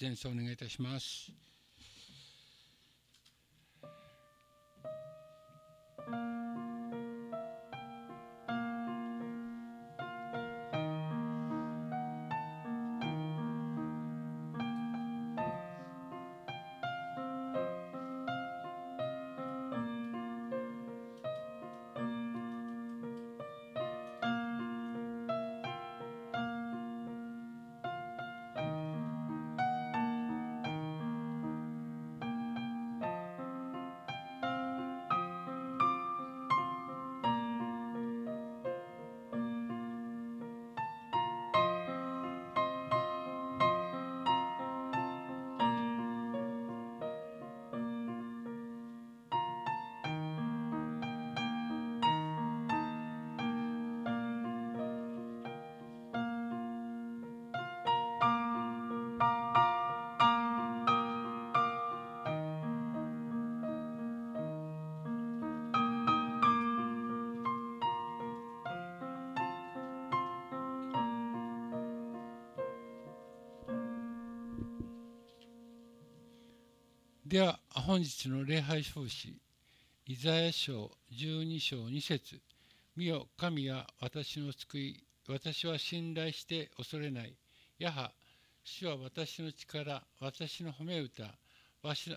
[0.00, 1.37] 前奏お願いいたします。
[77.88, 79.34] 本日の礼拝奉仕
[80.04, 82.38] イザヤ書12章2節
[82.94, 87.34] 見よ神は私の救い私は信頼して恐れない。
[87.78, 88.12] やは
[88.62, 91.34] 主は私の力私の褒め歌
[91.80, 92.10] 私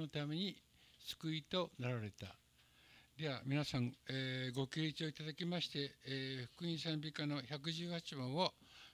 [0.00, 0.56] のために
[1.06, 2.26] 救いとなられた。
[3.16, 8.50] では皆さん、えー、ご起立をいただきまして、えー、福音賛美歌の118番を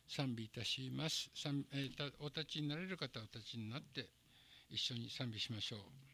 [0.07, 1.31] 賛美いたします、
[1.73, 4.11] えー、お立ちになれる方はお立ちになって
[4.69, 6.08] 一緒に賛美しましょう。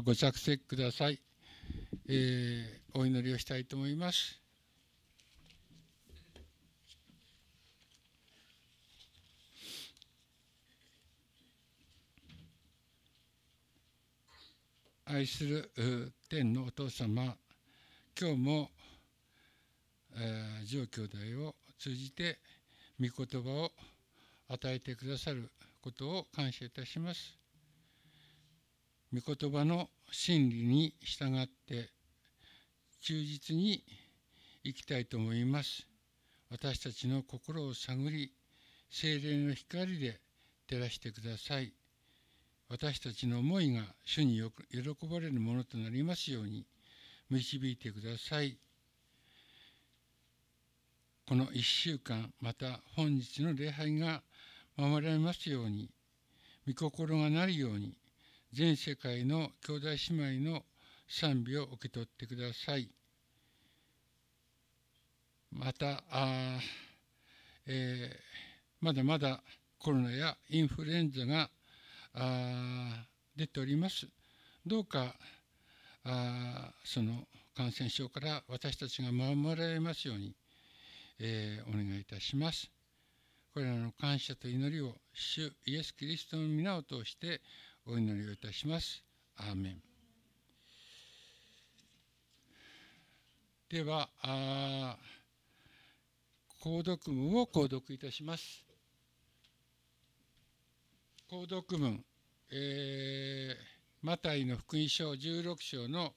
[0.00, 1.20] ご着席ください、
[2.08, 4.40] えー、お祈りをしたいと思います。
[15.04, 15.70] 愛する
[16.30, 17.36] 天のお父様
[18.18, 18.70] 今日も、
[20.16, 22.38] えー、上兄弟を通じて
[22.98, 23.72] 御言葉を
[24.48, 25.50] 与えてくださる
[25.82, 27.41] ことを感謝いたします。
[29.14, 31.90] 御言葉の真理に従って
[33.02, 33.84] 忠実に
[34.64, 35.86] 生きたいと思います。
[36.50, 38.32] 私たちの心を探り
[38.90, 40.18] 精霊の光で
[40.66, 41.74] 照らしてください。
[42.70, 46.64] 私たちの思いが主によく喜ばれるものとなりますように
[47.28, 48.56] 導いてください。
[51.28, 54.22] この1週間また本日の礼拝が
[54.76, 55.90] 守られますように
[56.66, 57.94] 御心がなるように
[58.52, 60.62] 全世界の兄弟姉妹の
[61.08, 62.90] 賛美を受け取ってください。
[65.50, 66.58] またあ、
[67.66, 68.14] えー、
[68.80, 69.42] まだまだ
[69.78, 71.48] コロナやインフルエンザが
[72.14, 73.06] あ
[73.36, 74.06] 出ております。
[74.66, 75.14] どうか
[76.04, 77.24] あその
[77.56, 80.34] 感染症から私たちが守られますように、
[81.18, 82.70] えー、お願いいたします。
[83.54, 87.40] これらの感謝と祈りを主イエス・キリストの皆を通して
[87.84, 89.02] お祈りをいたします。
[89.36, 89.82] アーメン
[93.68, 94.96] ではあ
[96.62, 98.64] 購読文を購読いたします。
[101.28, 102.04] 購読文、
[102.52, 103.56] えー、
[104.02, 106.12] マタイの福音書16章の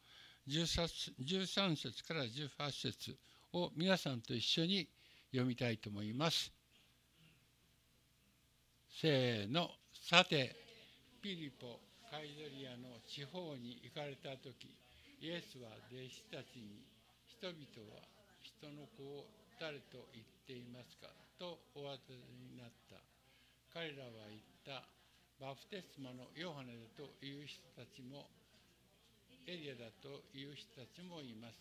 [0.47, 3.17] 13節から18節
[3.53, 4.87] を皆さんと一緒に
[5.31, 6.51] 読みたいと思います。
[9.01, 10.64] せーの、さて、
[11.25, 14.69] ピリポカイドリアの地方に行かれた時
[15.17, 16.85] イエスは弟子たちに
[17.25, 17.65] 人々
[17.97, 18.05] は
[18.45, 19.25] 人の子を
[19.57, 21.09] 誰と言っていますか
[21.41, 23.01] とお渡りになった。
[23.73, 24.85] 彼らは言った
[25.41, 28.29] バプテスマのヨハネだという人たちも
[29.49, 31.57] エリアだという人たちもいます。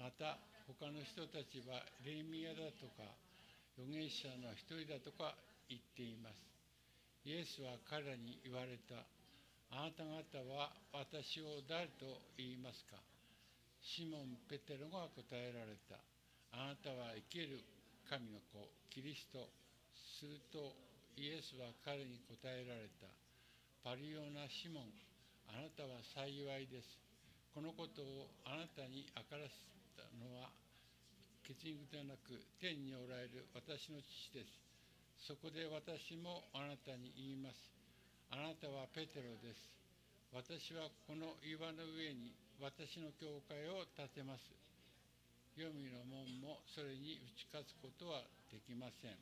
[0.00, 3.04] また他の人たちはレミアだとか
[3.76, 5.36] 預言者の一人だとか
[5.68, 6.57] 言っています。
[7.28, 9.04] イエスは彼らに言われた。
[9.68, 12.96] あなた方は私を誰と言いますか？
[13.84, 16.00] シモン・ペテロが答えられた。
[16.56, 17.60] あなたは生きる
[18.08, 19.44] 神の子、キリスト。
[19.92, 20.72] すると
[21.20, 23.04] イエスは彼に答えられた。
[23.84, 24.88] パリオナ・シモン、
[25.52, 26.96] あなたは幸いです。
[27.52, 29.52] このことをあなたに明からせ
[30.00, 30.48] たのは、
[31.44, 34.67] 血肉ではなく天におられる私の父です。
[35.18, 37.70] そこで私もあなたに言います。
[38.30, 39.70] あなたはペテロです。
[40.32, 44.44] 私はこの岩の上に私の教会を建てます。
[45.56, 48.22] 黄泉の門もそれに打ち勝つことは
[48.52, 49.16] できません。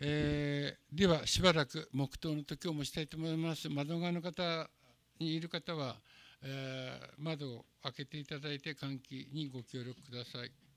[0.00, 3.68] えー、ではしばらく黙祷の時をもしたいと思います。
[3.68, 4.68] 窓側の方
[5.18, 5.96] にいる方は、
[6.42, 10.67] えー、窓を開けていただいて換気にご協力ください。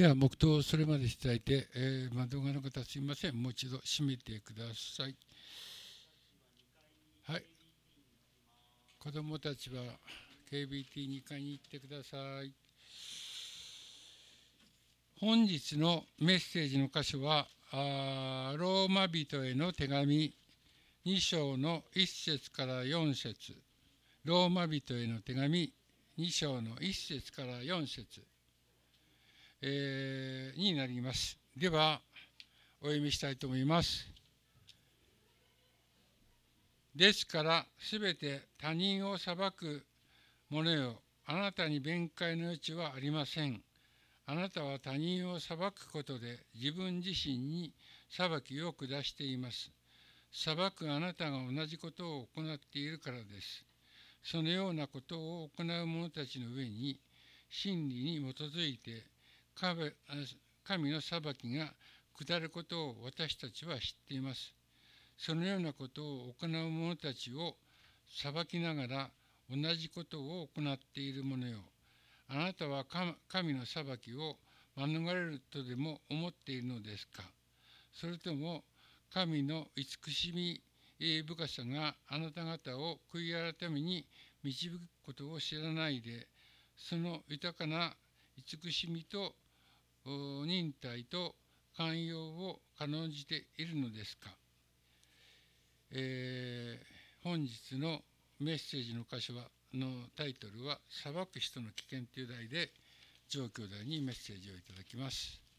[0.00, 3.34] では黙祷をそれまでしていただいて、えー、窓側の方すみません。
[3.34, 5.14] もう一度閉めてください。
[7.26, 7.44] はい。
[8.98, 9.82] 子どもたちは
[10.50, 12.50] KBT2 階に行ってください。
[15.20, 20.32] 本日のメッセージの箇所はあローマ人への手紙
[21.04, 23.52] 2章の1節から4節。
[24.24, 25.70] ローマ人への手紙
[26.18, 28.29] 2章の1節から4節。
[29.62, 31.38] えー、になります。
[31.54, 32.00] では、
[32.80, 34.08] お読みしたいと思います。
[36.96, 39.84] ですから、すべて他人を裁く
[40.48, 43.62] 者よ、あなたに弁解の余地はありません。
[44.24, 47.74] あなたは他人を裁くことで自分自身に
[48.08, 49.70] 裁きを下しています。
[50.32, 53.64] 裁くあなたが同じことを行っているからです。
[54.22, 56.98] そのようなことを行う者たちの上に
[57.50, 59.09] 真理に基づいて
[59.60, 61.74] 神の裁きが
[62.18, 64.54] 下ることを私たちは知っています。
[65.18, 67.56] そのようなことを行う者たちを
[68.08, 69.10] 裁きながら
[69.50, 71.58] 同じことを行っている者よ。
[72.28, 72.84] あなたは
[73.28, 74.36] 神の裁きを
[74.76, 77.22] 免れるとでも思っているのですか？
[77.92, 78.64] それとも
[79.12, 80.62] 神の慈しみ
[80.98, 84.06] 深さがあなた方を悔い改めに
[84.42, 86.28] 導くことを知らないで
[86.76, 87.92] その豊かな
[88.38, 89.34] 慈しみと
[90.04, 91.34] 忍耐と
[91.76, 94.30] 寛容を軽んじているのですか、
[95.92, 98.02] えー、本日の
[98.38, 102.72] メッセージの箇所はのタイトルは「裁く人の危険」という題で
[103.28, 105.49] 上兄弟にメッセージをいただきます。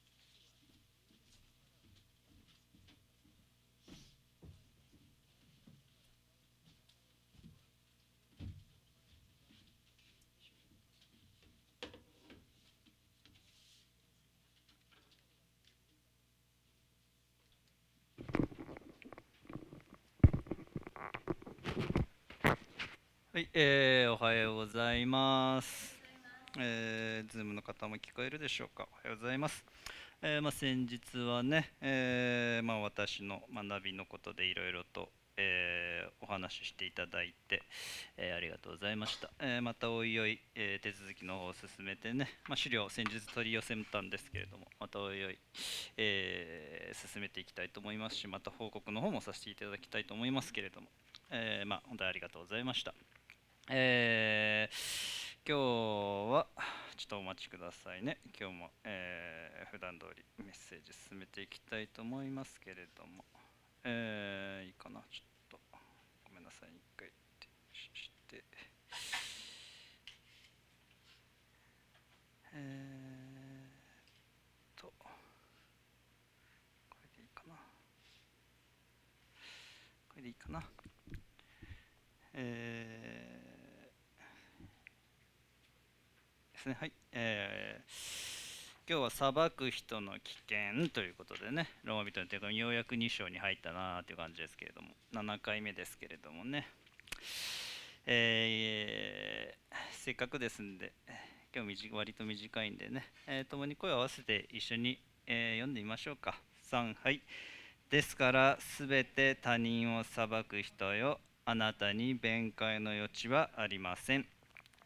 [23.33, 25.97] はい、えー、おはようございます。
[26.59, 28.89] えー、ズームの方も聞こえるでしょうか？
[28.91, 29.63] おはようございます。
[30.21, 35.07] えー、まあ、先日はね、えー、まあ、私の学びのことでいろいろと、
[35.37, 37.63] えお話ししていただいて、
[38.17, 39.29] えありがとうございました。
[39.39, 45.39] えまたおいおい、え手続きの方を進めてね、まあ、資料先日取り寄せたんですけれども、またおいおい、
[45.95, 50.87] え進めていきたいと思いますし、また報告の方もさせていただきたいと思いますけれども、
[51.29, 52.93] えまあ、本当にありがとうございました。
[53.69, 54.73] えー、
[55.47, 55.55] 今
[56.29, 56.47] 日は
[56.97, 58.17] ちょっとお待ちくださいね。
[58.37, 63.23] 今日も、えー、普段通りメッセージ進めていきたいと思いますけれども、
[63.83, 64.99] えー、いいかな？
[65.11, 65.59] ちょっと
[66.25, 66.69] ごめんなさい。
[66.75, 67.07] 一回
[67.39, 68.43] 停止して。
[72.53, 75.07] えー、とこ
[77.03, 77.55] れでいいかな？
[80.09, 80.63] これでいいかな？
[82.33, 83.30] えー
[86.61, 86.77] ですね。
[86.79, 86.91] はい。
[87.11, 96.67] えー、今日は裁く人の危険ということでね、ローマ人の手紙ようやく2章に入ったなという感じですけれども、7回目ですけれどもね、
[98.05, 100.93] えー、せっかくですんで、
[101.55, 106.35] 今日割と短いんでね、えー、共に声を合わせて一緒に、えー、読んでみましょうか。
[106.71, 107.21] 3、はい。
[107.89, 114.25] ですからすべて他人を裁く人よあなたに弁解の余地はありません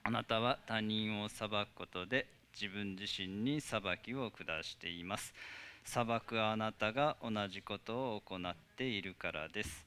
[0.07, 5.33] あなたは他人を裁くことで自分自身に裁きを下しています。
[5.83, 9.83] 裁くあなたが同じことを行っているからです。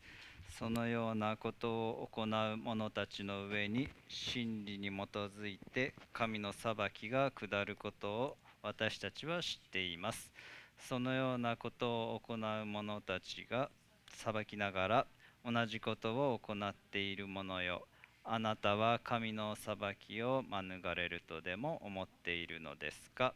[0.58, 10.32] そのようなことを行う者たちの上に真理に基づいて神の裁きが下ることを私たちは知っています。
[10.80, 13.70] そのようなことを行う者たちが
[14.16, 15.06] 裁きながら
[15.44, 17.87] 同じことを行っている者よ。
[18.30, 23.32] あなたは神の裁きを免れるとでも思っているのですか？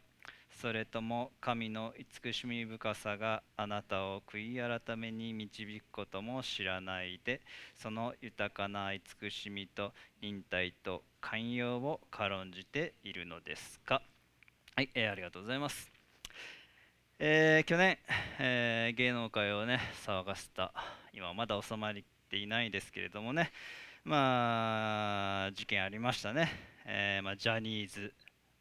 [0.61, 7.41] それとも神の慈しみ深さがあなたを悔い改めに導くことも知らないで
[7.75, 14.03] その豊かな慈しみと忍耐と寛容を軽んじているのですか？
[14.75, 15.91] はい、えー、ありがとうございます、
[17.17, 17.97] えー、去年、
[18.37, 20.71] えー、芸能界をね騒がせた。
[21.13, 21.93] 今まだ収まっ
[22.29, 23.51] ていないですけれどもね。
[24.05, 26.51] まあ、事件ありましたね。
[26.85, 28.13] えー、まあ、ジャニーズ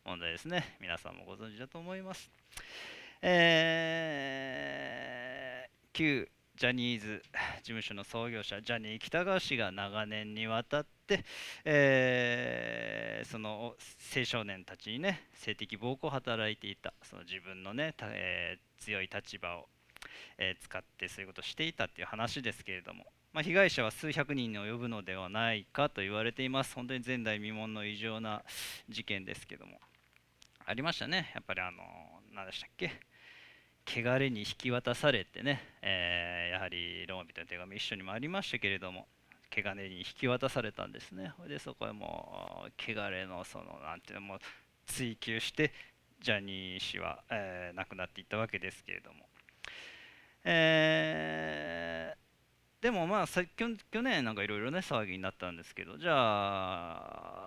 [0.05, 0.77] 問題ですね。
[0.81, 2.31] 皆さんもご存知だと思います。
[3.23, 7.25] えー、旧ジャニーズ
[7.59, 11.25] 事務所の創業者、ジャニー喜多川氏が長年にわたって、
[11.65, 13.75] えー、その
[14.17, 19.67] 青少年たちにね、性的暴行を働いていた、その自分のね、えー、強い立場を、
[20.39, 26.75] え、使ってそういうことをしていたっていう話ですけれども、まあ、被害者は数百人に及ぶのではないかと言われています。
[26.75, 28.43] 本当に前代未聞の異常な
[28.91, 29.81] 事件ですけども。
[30.67, 31.33] ありましたね。
[31.35, 31.83] やっぱりあの、
[32.35, 32.93] 何でしたっけ
[33.87, 39.07] 汚れに引き渡されてね、えー、やはりローマ人の手紙一緒にもありましたけれども、
[39.51, 41.33] 汚れに引き渡されたんですね。
[41.49, 44.39] で、そこへもう、汚れのその、なんていうのも
[44.87, 45.73] 追求して、
[46.21, 49.27] ジャニー氏は、えー、亡くなっていったわけですけれども。
[50.45, 52.22] えー
[52.83, 56.13] でもまあ去年なんかいろいろね騒ぎになったんですけどじゃ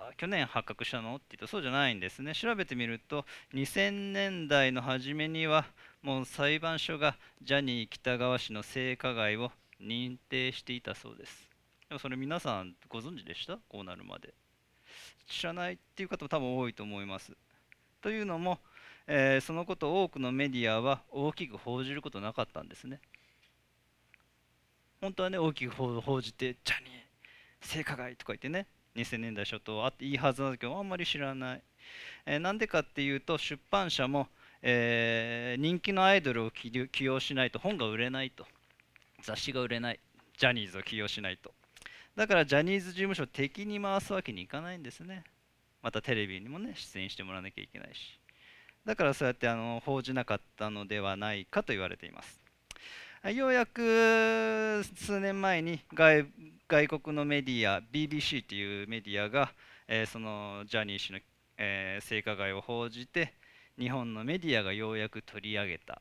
[0.08, 1.18] あ去年発覚したの？
[1.18, 2.34] って言うとそうじゃないんですね。
[2.34, 5.66] 調べてみると2000年代の初めには
[6.02, 9.52] もう裁判所がジャニー喜多川氏の性加害を
[9.82, 11.50] 認定していたそうです。
[11.90, 13.58] でもそれ皆さんご存知でした？
[13.68, 14.34] こうなるまで。
[15.28, 17.34] 知らないっていう方も多分多いと思います。
[18.02, 18.60] というのも、
[19.06, 23.02] えー、そのことを多くのメディアは大きく報じることなかったんですね。
[25.06, 26.92] 本当はね大きく報じてジャニー
[27.62, 31.62] 性加害とか言ってね2000年代初頭あっていいはずなんだけどあんまり知らない、
[32.26, 34.28] えー、なんでかっていうと出版社も、
[34.64, 38.48] えー、人気のアイドルを起用しないと本が売れないと。
[39.22, 40.00] 雑誌が売れない。
[40.38, 41.54] ジャニーズを起用しないと。
[42.16, 45.24] だからジャニーズ事務所敵に回すわけにいかないんですね。
[45.84, 48.20] またテレビにもね出演してもらわなきゃいけないし。
[48.86, 52.45] だからそうやってあの報じなかったのではないかと言われています。
[53.32, 56.26] ようやく数年前に外
[56.68, 59.52] 外国のメディア BBC というメディアが、
[59.88, 61.20] えー、そのジャニー氏の、
[61.58, 63.34] えー、性加害を報じて
[63.80, 65.98] 日本のメディアがようやく取り上げたっ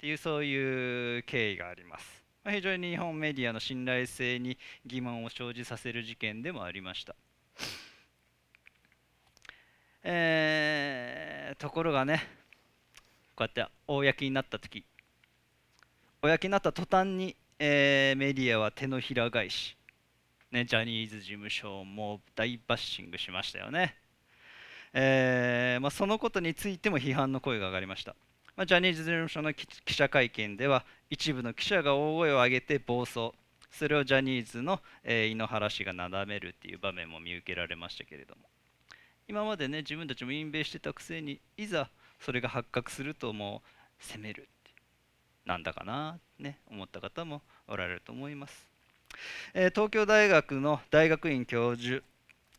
[0.00, 7.14] ていうそういう経緯があります、まあ、非常に日本メディアの信頼性に疑問を生じさせる事件でもありました。
[10.02, 12.22] えー、ところがね
[13.34, 14.84] こうやって公になった時
[16.26, 19.76] 公になった途端に、えー、メディアは手のひら返し、
[20.50, 23.94] ね、ジャニーズ事務所も大バッシングしましたよね、
[24.94, 28.16] えー、まあ、そのことについても批判の声が上がりました、
[28.56, 33.32] まあ、ジャニーズ事務所の記者会見では一部の記者が大声を上げて暴走。
[33.70, 38.42] それをジャニーズの、えー、井ノ原氏がなだめるっていう場面も見受けられましたけれども。
[39.26, 41.88] 今までね自分たちも隠蔽してたくせにいざ
[42.20, 43.62] それが発覚するとも
[44.00, 44.48] う責める。
[45.46, 48.66] なんだかなね思った方もおられると思います、
[49.52, 52.02] えー、東京大学の大学院教授、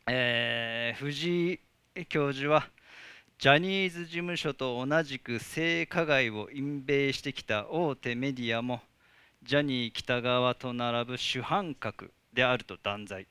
[0.07, 1.59] えー、藤
[1.95, 2.67] 井教授は
[3.37, 8.79] ジャニーズ事務所と同じく性加害を隠蔽してきた大手メディアも
[9.43, 13.27] ジャニー喜多川と並ぶ主犯格であると断罪、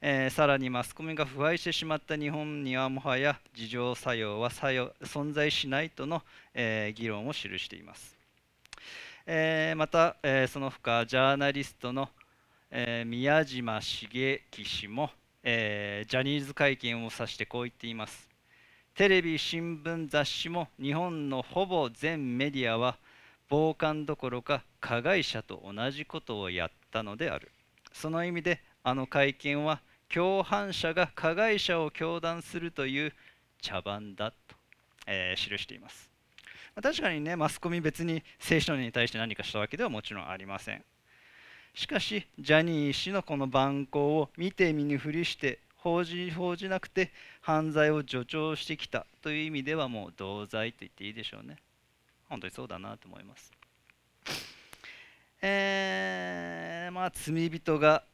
[0.00, 8.21] えー、さらにマスコミが腐敗してしまった日本にはもはや自浄作用は作用存在しないとの、えー、議論を記しています。
[9.26, 12.08] えー、また、えー、その他ジャーナリストの、
[12.70, 15.10] えー、宮島茂樹氏も、
[15.44, 18.28] えジャニーズ会見を指してこう言っています。
[18.94, 22.98] テレビ新聞雑誌も日本のほぼ全メディアは
[23.48, 27.50] 傍観どころか加害者と同じことをやったのである。
[27.92, 29.80] その意味であの会見は
[30.12, 33.14] 共犯者が加害者を教団するという
[33.60, 34.36] 茶番だと、
[35.06, 36.11] えー、記しています。
[36.80, 40.84] 確かにねマスコミ別に青少年に対して何かしたわけではもちろんありません。
[41.74, 51.56] しかしジャニー氏のこの蛮行を見て見ぬふりして報じ報じなくて犯罪を助長してきたという意味ではもう同罪と言っていいでしょうね。
[52.28, 53.52] 本当にそうだなと思います。
[55.42, 58.04] えー、まあ罪人が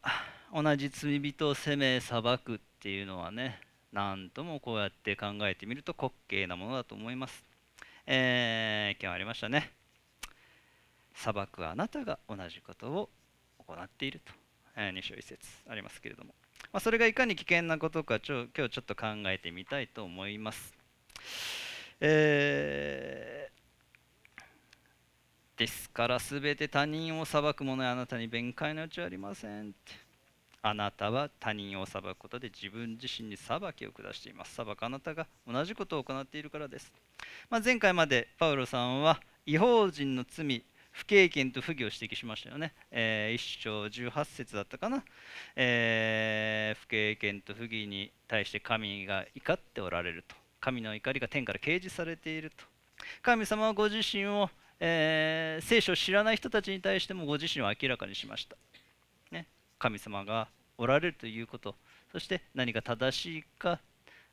[0.53, 3.61] 同じ罪人を責め裁くっていうのはね
[3.93, 7.48] 何ともこうやって考えてみると滑稽なものだと思います。
[8.11, 9.71] えー、今日ありましたね。
[11.13, 13.11] 裁くあなたが同じことを
[13.59, 14.33] 行っていると、
[14.79, 16.33] えー、2章1節ありますけれども、
[16.73, 20.73] まあ、それがいかに危険なことかちょ今日ちょっと考えてみたいと思います、
[22.01, 30.08] えー、ですからすべて他人を裁く者はあなたに弁解の余地はありませんって。
[30.63, 34.55] あなたは他人を裁くことで自分自身に裁きを下しています。
[34.55, 36.93] 裁くあなたが同じことを行っているからです。
[37.51, 42.75] まあ、前回までパウロさんは違法人の罪、不経験と不義を指摘しましたよね。
[42.91, 45.05] えー、一章18節だったかな、
[45.55, 50.35] えー、不経験と不義に対して神が怒っておられると。
[50.61, 52.65] 神の怒りが天から掲示されていると。
[53.23, 58.57] 神様はご自身を、えー、聖書を知らない人たちに対してもご自身を明らかにしました。
[59.79, 61.75] 神様がおられるということ。
[62.13, 63.81] そして何が正しいか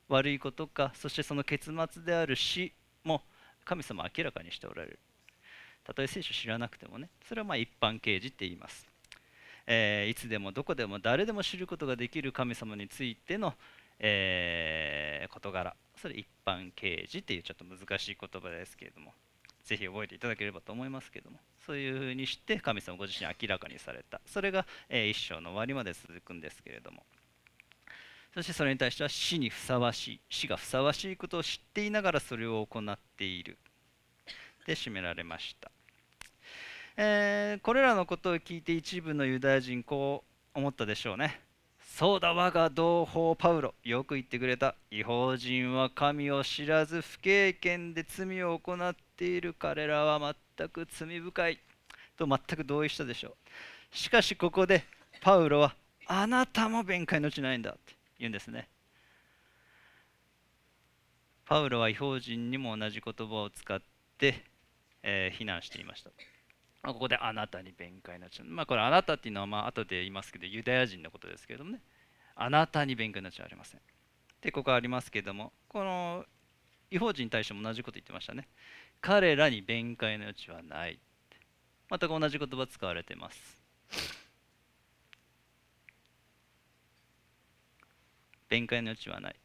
[0.08, 2.72] 悪いことかそしてその結末である死
[3.04, 3.22] も
[3.64, 5.00] 神様は明らかにしておられる。
[5.84, 8.88] たとえ聖書知らなくてもねそれはま一般啓示って言います、
[9.68, 13.54] えー、いつでもどこでも誰でも知ることができる神様についての、
[14.00, 15.76] えー、事柄。
[15.96, 19.14] それ一般啓示っていうちょっと難しい言葉ですけれども。
[19.66, 21.40] ぜひ覚えていただければと思いますけども。
[21.66, 24.22] そういうふうにして神様ご自身明らかにされた。
[24.26, 27.04] それが、えー、一生の終わりまで続くんですけれども。
[28.34, 30.20] そしてそれに対しては死にふさわしい。
[30.30, 33.58] 死がふさわしいことを知っていながらそれを行っている。
[34.66, 35.70] で締められました、
[36.98, 40.24] えー、これらのことを聞いて一部のユダヤ人こ
[40.56, 41.40] う思ったでしょうね。
[41.80, 43.74] そうだ我が同胞パウロ。
[43.84, 44.76] よく言ってくれた。
[44.92, 51.60] 違法人は神を知らず不経験で罪を行っている彼らは全く罪深い
[52.18, 53.36] と全く同意したでしょ
[53.94, 53.96] う。
[53.96, 54.84] しかしここで
[55.22, 55.76] パウロは
[56.08, 58.68] あなたも弁解の地ないんだって言うんですね。
[61.46, 63.80] パウロは違法人にも同じ言葉を使っ
[64.18, 64.44] て、
[65.04, 66.12] えー、非難していました。
[66.84, 71.82] ここであなたに弁解の地まあこれあなたっていうのはまあ後で言いますけどユダヤ人のことですけれどもね。
[72.36, 73.82] あなたに弁解の地はありません。
[74.42, 76.26] でここありますけれどもこの
[76.92, 78.48] 違法人に対しても同じこと言ってましたね。
[79.06, 80.98] 彼らに弁解の余地はない。
[81.92, 83.38] 全く同じ言葉使われています。
[88.50, 89.36] 弁解の余地はない。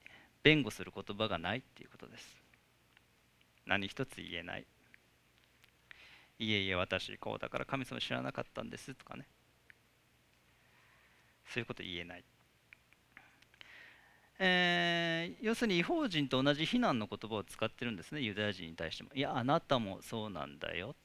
[0.43, 2.27] 弁護する言葉がないっていうことです。
[3.67, 4.65] 何一つ言えない。
[6.39, 9.27] いえいえ私こうだから神様知らなかったんですとかね。
[11.53, 12.25] そういうこと言えない。
[14.43, 19.11] えー、要するに違法人と同じ非難の言葉を使ってるんですねユダヤ人に対しても。
[19.15, 20.97] いやあなたもそうなんだよ。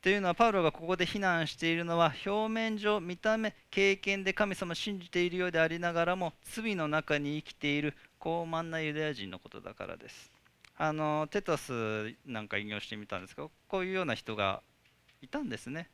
[0.00, 10.30] というのはパウロがここで非難しているのは表面上見た目経験で神様を信じているようでありながらも罪の中に生きている高慢なユダヤ人のことだからです。
[10.76, 14.62] あのテトスなんか引用してみたんですがこういうような人が
[15.20, 15.88] いたんですね。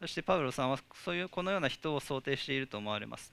[0.00, 3.32] そしてパウロさんはそういうこのような人を想定していると思われます、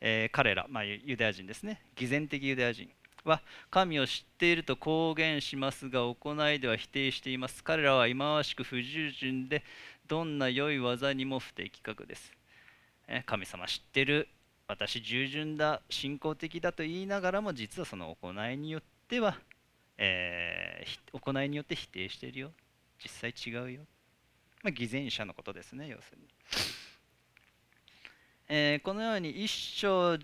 [0.00, 1.80] えー、彼ら、まあ、ユダヤ人ですね。
[1.96, 2.88] 偽善的ユダヤ人
[3.24, 3.40] は
[3.70, 7.64] 神を知っていると公言しますが行いでは否定しています。
[7.64, 9.62] 彼らは忌まわしく不従順で
[10.06, 12.32] どんな良い技にも不適格です。
[13.08, 14.28] え神様知ってる。
[14.66, 15.82] 私従順だ。
[15.90, 19.38] 信仰的だと言いながらも実はその行いによっては、
[19.98, 22.50] えー、行いによって否定しているよ。
[23.04, 23.82] 実際違うよ、
[24.62, 26.28] まあ、偽善者のことですね要するに、
[28.48, 30.18] えー、このように一章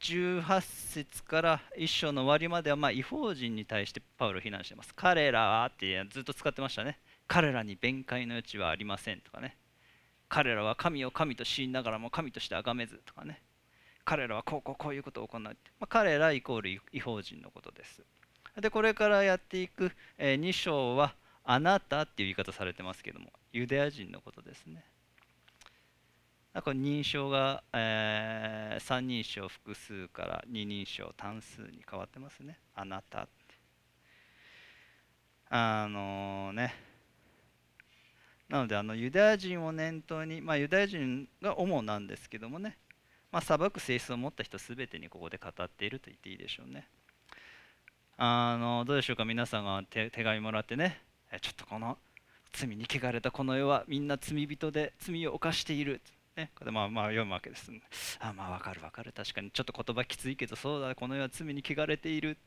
[0.00, 4.94] 18節から1章の終わりまでは、まあ、違法人に対してパウロ非難しています。
[4.94, 6.98] 彼らはってずっと使ってましたね。
[7.28, 9.56] 彼らに弁解の余地はありませんとかね。
[10.28, 13.42] 彼らは神を神と知りながらも神として崇めずとかね。
[14.04, 15.40] 彼らはこうこうこういうことを行う。
[15.40, 18.02] まあ、彼らイコール違法人のことです。
[18.60, 24.84] で、これからやっていく、えー、2章はあなたっていう言い方されてますけども、ユダヤ人のことですね。
[26.52, 32.58] なんか認証が、えー、三人称複数から二人称単数に変わってますね。
[32.74, 33.30] あなたって。
[35.48, 36.74] あのー、ね。
[38.48, 42.76] なのであのユダヤ人を念頭に、まあ、ユダヤ人が主なんですけどもね、
[43.30, 46.88] まあ、裁く性質を持った人すべてにここで語っていると言っていいでしょうね。
[48.16, 49.24] あのどうでしょうか？
[49.24, 51.00] 皆さんが手紙もらってね
[51.40, 51.96] ちょっとこの
[52.52, 56.00] 罪に汚れたこの世はみんな罪人で罪を犯している
[56.36, 57.70] ね、これまあまあ読むわけです。
[58.20, 59.12] あまあわかるわかる。
[59.12, 62.38] 確かにちょっと言葉きついけど、そうだ、この世は罪に汚れている。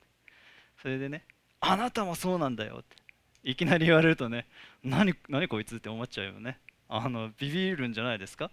[0.82, 1.26] それでね、
[1.60, 2.96] あなたもそうなんだよって。
[3.44, 4.48] いきなり言われるとね、
[4.84, 6.60] 何何こいつって思っちゃうよね。
[6.88, 8.52] あのビビるんじゃないですか。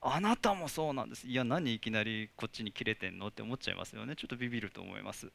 [0.00, 1.26] あなたもそうなんです。
[1.26, 4.16] いや、何いきなりこっちに切れてんのって思っちゃいますよね。
[4.16, 5.30] ちょっとビビると思います。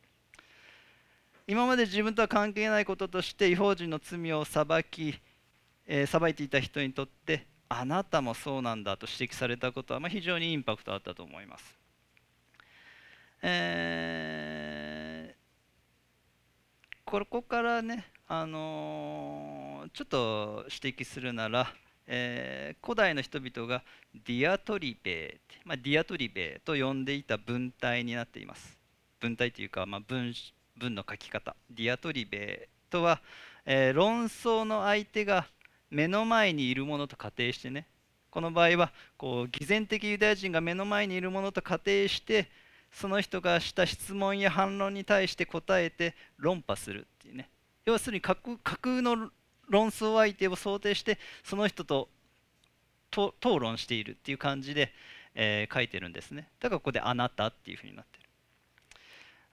[1.47, 5.19] 今まで自分とは関係ないこととして違法人の罪を裁き、
[5.85, 11.77] えー、裁いていた人にとってあなたもそうなんだと指摘されたことは、まあ、非常にインパクトあったと思います。
[13.41, 21.67] えー、ここからね、あのー、ちょっと指摘するなら、
[22.07, 28.77] えー、古代の人々がディアトリベー、まあ、ディアトリベと呼んでいた文体になっています。
[29.19, 30.33] 文体というか、まあ、文
[30.77, 31.55] 文の書き方。
[31.69, 33.21] ディアトリベとは、
[33.65, 35.47] えー、論争の相手が
[35.95, 37.87] 目の前にいるものと仮定してね。
[38.29, 42.51] この場合はこう偽善的ユダヤ人が目の前にいるものと仮定して
[42.91, 47.49] その人がした質問や反論に対して答えて論破するっていうね。
[47.85, 49.31] 要するに架空の
[49.69, 52.09] 論争相手を想定してその人と
[53.09, 54.91] 討論しているっていう感じで、
[55.33, 56.49] えー、書いてるんですね。
[56.59, 58.25] だからここで「あなた」っていうふうになってる。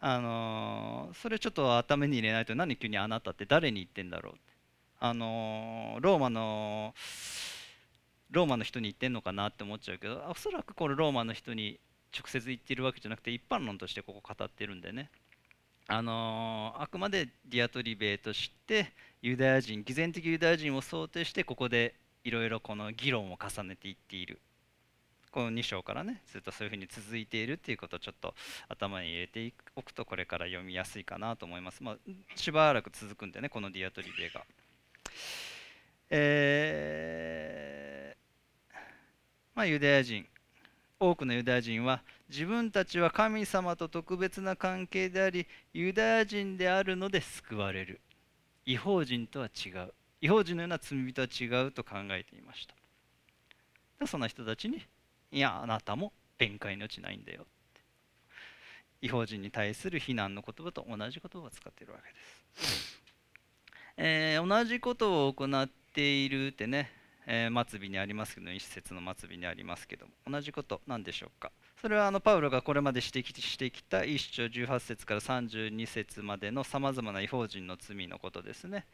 [0.00, 4.51] あのー、それちょっと頭に入れないと何急に「あなた」って誰に言ってんだろう
[5.04, 6.94] あのローマの
[8.30, 11.80] ローマの人に言ってんのかなって思っちゃうけどおそらくこれローマの人に
[12.16, 15.10] 直接言ってるわけじゃなくて一般論としてここ語ってるんでね。
[15.88, 24.40] あのあくまでディアトリベとしてユダヤ人偽善的ユダヤ人を想定してここでいろいろこの議論を重ねていっている。
[25.32, 28.34] この2章からねずっとそういうふうに続いているっていうことをちょっと
[28.68, 31.82] 頭に入れておくとこれから読みやすいかなと思います。
[31.82, 31.96] まあ
[32.36, 34.44] しばらく続くんでねこのディアトリベが。
[36.10, 38.76] えー、
[39.54, 40.26] まあ、ユダヤ人
[41.00, 48.00] 多くのユダヤ人は自分たちは神様と特別な関係でありユダヤ人であるので救われる。
[48.64, 49.92] 違法人とは違う。
[50.20, 52.74] 違法人のような罪人は違うと考えていました。
[53.98, 54.82] でその人たちに
[55.30, 57.46] いやあなたも弁解のうちないんだよ
[59.00, 63.01] 違法人に対する非難の言葉と同じ言葉を使っているわけです、
[63.96, 66.90] えー、同じことを行っているってね、
[67.26, 71.52] えー、末尾にありますけど一節の末尾にありますけども同じことなんでしょうか？
[71.80, 78.86] それはあのパウロがこれまで指摘してきた1章18節から32節までのさまざまな違法人の罪のことですね。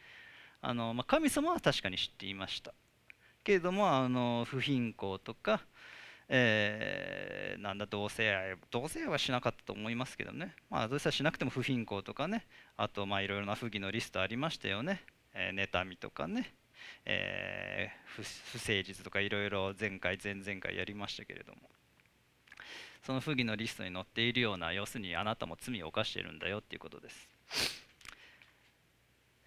[0.60, 2.72] あの、まあ、神様は確かに知っていました。
[3.44, 5.60] けれどもあの不貧困とか、
[6.28, 10.54] えー、なんだ同性愛同性愛はしなかったと思いますけどね。
[10.70, 12.46] まあ同性愛しなくても不貧困とかね。
[12.76, 15.02] あとまあいろいろな不義のリストありましたよね、
[15.34, 16.52] えー、妬みとかね、
[17.04, 21.60] えー、不誠実とかいろいろ前回前々回やりましたけれども。
[23.02, 27.28] その不義のリストに載っているような要するにあなたも罪を犯しているんだよっていうことです、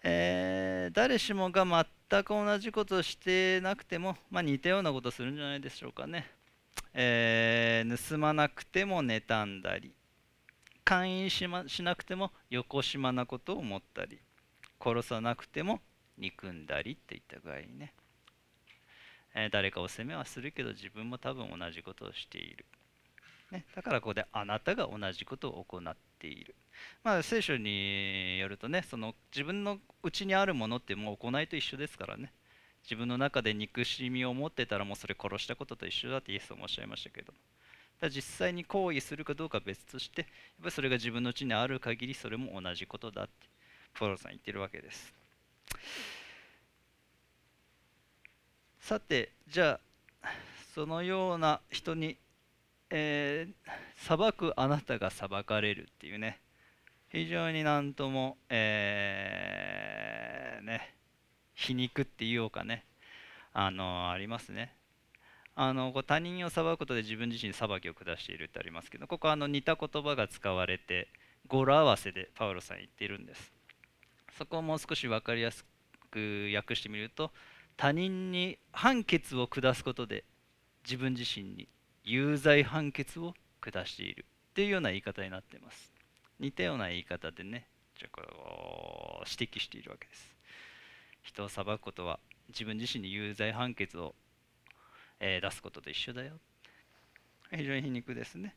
[0.02, 1.64] えー、誰しもが
[2.10, 6.28] 全く同じことをしてなくても、まあ、似たようなことをするんじゃないでしょうかね、
[6.94, 9.92] えー、盗まなくても妬んだり
[10.84, 14.18] 勧誘し,、ま、しなくてもよこしまなことを思ったり
[14.80, 15.80] 殺さなくても
[16.18, 17.94] 憎んだりっていった具合にね、
[19.34, 22.66] えー、誰かを責めはするけど自分も多分同じことをしている。
[23.50, 26.54] ね、だからここであなたが同じことを行っている。
[27.04, 32.32] まあ、聖書によるとねその自分のうちにあるものってもう行いと一緒ですからね。
[32.82, 37.32] 自分の中で憎しみを持ってたらもうそれ殺したことと一緒だってイエスもおっしゃいましたけど。
[38.00, 40.30] ただ実際に行為するかどうか別としてやっ
[40.62, 43.30] ぱりそれが自分のうちにある限りそれも同じことだって
[43.94, 45.14] ポロさん言ってるわけです。
[48.80, 49.78] さてじゃ
[50.22, 50.28] あ
[50.74, 52.16] そのような人に
[52.94, 53.52] えー、
[53.96, 56.40] 裁くあなたが裁かれるっていうね。
[57.08, 60.94] 非常になんとも、えー、ね。
[61.62, 62.84] 皮肉って言おうかね
[63.52, 64.74] あのありますね。
[65.54, 71.08] あの他人を裁くことで自分自身裁きを下しているってありますけどここはあの似た言葉が使われて
[71.46, 73.52] 語呂合わせでパウロさん言っているんです。
[74.38, 75.64] そこをもう少し分かりやす
[76.10, 77.30] く訳してみると
[77.76, 80.24] 他人に判決を下すことで
[80.84, 81.68] 自分自身に
[82.02, 85.92] 有罪判決を下しているっていうような言い方になっています。
[86.40, 87.66] 似たような言い方でね
[87.98, 90.34] ちょこう指摘しているわけです。
[91.22, 94.14] 人を裁くことは自分自身に有罪判決を、
[95.20, 96.34] え、出すことと一緒だよ。
[97.50, 98.54] 非常に皮肉ですね。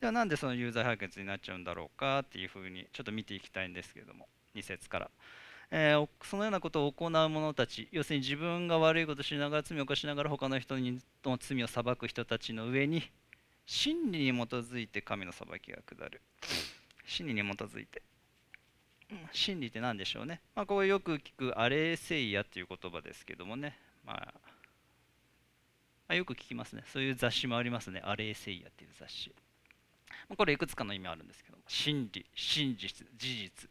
[0.00, 5.10] ではなんでその有罪判決になっちゃうんだろうかっていうふうにちょっと見ていきたいんですけれども2節から。
[5.70, 13.02] えー、そのようなことを行う者たち要するに自分が悪いことをしながら罪を犯しながら他の人にの罪を裁く人たちの上に
[13.66, 16.20] 真理に基づいて神の裁きが下る。
[17.04, 18.02] 真理に基づいて。
[19.32, 24.34] 真理って何でしょうね、まあ、ここよく聞くアレーセイヤっていう言葉ですけどもね、ま、
[26.08, 26.84] あ、よく聞きますね。
[26.92, 28.00] そういう雑誌もありますね。
[28.04, 29.32] アレーセイヤっていう雑誌。
[30.36, 31.58] これいくつかの意味あるんですけど。
[31.66, 33.70] 真理真実事実。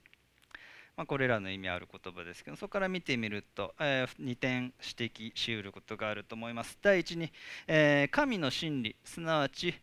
[0.98, 6.78] まあ、これらの意味ある言葉ですけどそこから見てみると、えー、2点指摘しうることがあると思います。
[6.82, 7.32] 第一に、
[7.68, 8.96] えー、神の真理。
[9.04, 9.74] すなわち、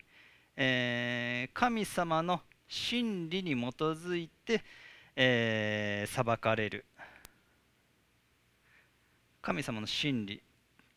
[0.57, 4.63] えー、神様の真理に基づいて、
[5.17, 6.85] えー、裁かれる。
[9.41, 10.43] 神様の真理。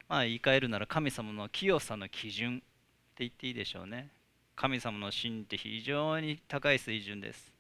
[0.08, 2.64] まあ言い換えるなら神様の清さの基準って
[3.20, 4.10] 言っていいでしょうね。
[4.56, 7.54] 神様の真理って非常に高い水準です。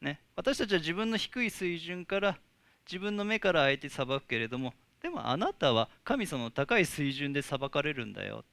[0.00, 2.38] ね、私たちは自分の低い水準から
[2.86, 8.44] 自分の目から相手裁くけれどもでもあなたは神様の高い水準で裁かれるんだよ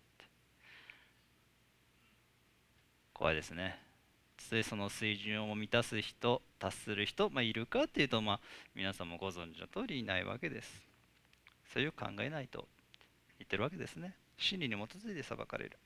[3.13, 3.82] 怖いですね。
[4.61, 8.39] その水準を満たす人達する人、まあ、いるかっていうと、まあ、
[8.75, 10.81] 皆さんもご存知の通りいないわけです。
[11.73, 12.67] そういう考えないと
[13.39, 14.13] 言ってるわけですね。
[14.37, 15.77] 真理に基づいて裁かれる、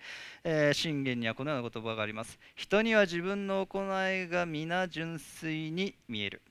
[0.44, 2.40] えー、信玄にはこのような言葉があります。
[2.56, 6.42] 人には自分の行いが皆純粋に見える。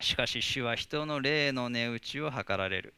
[0.00, 2.94] しかし主は人の霊の値打ちを図られる。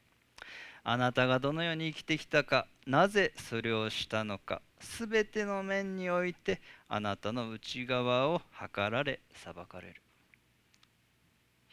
[0.85, 4.61] あなたがどのように生きてきたかなぜそれをしたのか。
[4.83, 10.03] すべての面においてあなたの内側を図られ裁かれる。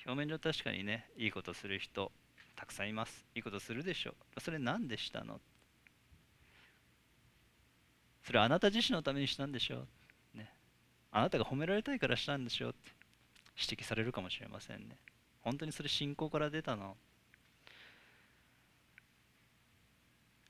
[0.05, 2.11] 表面上確かにねいいことする人
[2.55, 3.25] たくさんいます。
[3.35, 4.41] いいことするでしょう。
[4.41, 5.39] それ何でしたの？
[8.23, 9.85] それあなた自身のためにしたんでしょ
[10.35, 10.51] う、ね、
[11.11, 12.91] あなたが褒められたいからしたんでしょうって。
[13.61, 14.95] 指摘されるかもしれませんね。
[15.41, 16.95] 本当にそれ信仰から出たの？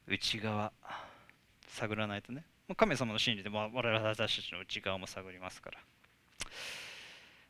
[0.08, 0.72] 内側。
[1.70, 2.44] 探らないとね。
[2.76, 5.80] 神様の真理で我々私たちの内側も探りますから、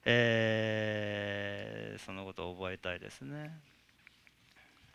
[0.06, 3.60] えー、そのことを覚えたいですね。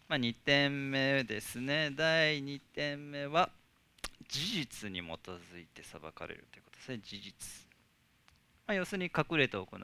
[0.09, 1.91] まあ、2点目ですね。
[1.95, 3.51] 第2点目は
[4.29, 7.01] 事実に基づいて裁かれるということですね。
[7.03, 7.35] 事実、
[8.67, 9.81] まあ、要するに隠れた行い。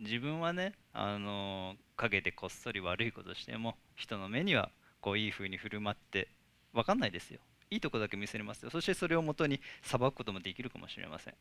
[0.00, 6.28] 自分はねあの陰でこっそり悪いことしても人の目にはこういい風に振る舞って
[6.72, 7.40] 分かんないですよ。
[7.70, 8.70] いいとこだけ見せれますよ。
[8.70, 11.34] そしてそれをもとに裁くこともできるかもしれません。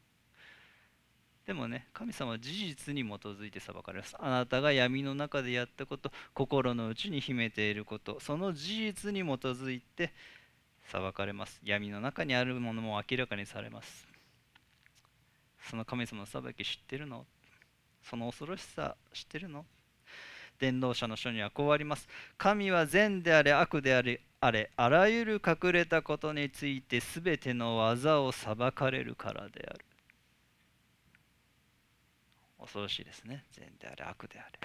[1.46, 4.16] でもね神様は事実に基づいて裁かれます。
[4.20, 10.12] あなたが闇の中でやったこと心の内に秘めていることその事実に基づいて
[10.92, 11.62] 裁かれます。
[11.64, 14.08] 闇の中にあるものも明らかにされます。
[15.70, 17.26] その神様の裁き知ってるの？
[18.04, 19.66] その恐ろしさ知ってるの？
[20.60, 22.08] 伝道者の書にはこうあります。
[22.38, 29.86] 神は善であれ悪であれあれあらゆる隠れたことについて全ての技を裁かれるからである。
[32.60, 33.44] 恐ろしいですね。
[33.52, 34.60] 善であれ悪であれ。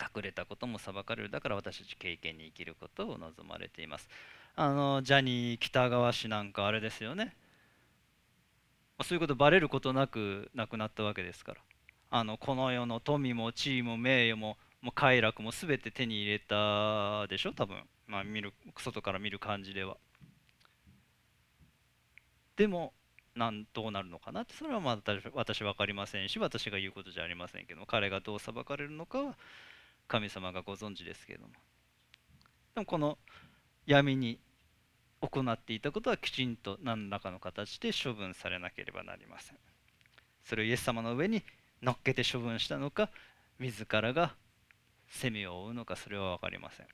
[0.00, 1.30] 隠れたことも裁かれる。
[1.30, 4.08] だから私たち経験に生きることを望まれています。
[4.54, 7.34] あのジャニー喜多川氏なんかあれですよね。
[9.02, 11.60] そういうことバレることなく亡くなったわけですから。
[12.10, 17.52] あのこの世の富も地位も名誉ももう快楽も全て手に入れたでしょ？
[17.52, 19.96] 多分、まあ、見る外から見る感じでは。
[22.56, 22.92] でも
[23.34, 24.42] なんどうなるのかな？
[24.42, 24.98] ってそれはまあ
[25.34, 29.34] 私分かりませんし私が言うことじゃありませんけど彼がどう裁かれるのかは
[30.06, 31.52] 神様がご存知ですけども。
[32.74, 33.18] でもこの
[33.86, 34.38] 闇に
[35.20, 39.56] 行っていたことはきちんと何らかの形で処分されなければなりません。
[40.44, 41.42] それをイエス様の上に
[41.82, 43.10] 乗っけて処分したのか
[43.58, 44.34] 自らが
[45.08, 46.86] 責めを負うのかそれは分かりません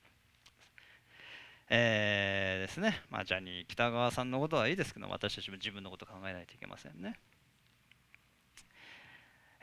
[1.69, 7.17] えー、ですね、まあ、ジャニー北川さんのことはいいですけど私たちも自分のこと考えないといけませんね。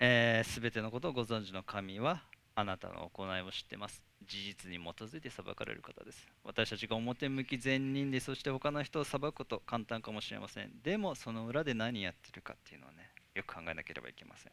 [0.00, 2.22] えー、全てのことをご存知の神は
[2.56, 4.02] あなたの行いを知ってます。
[4.26, 6.26] 事実に基づいて裁かれる方です。
[6.44, 10.72] 私たちが表向き善人で、そして他の人を裁くこと簡単かもしれません。
[10.82, 14.52] でも、その裏で何やってるかっていうのはね、よく考えなければいけません。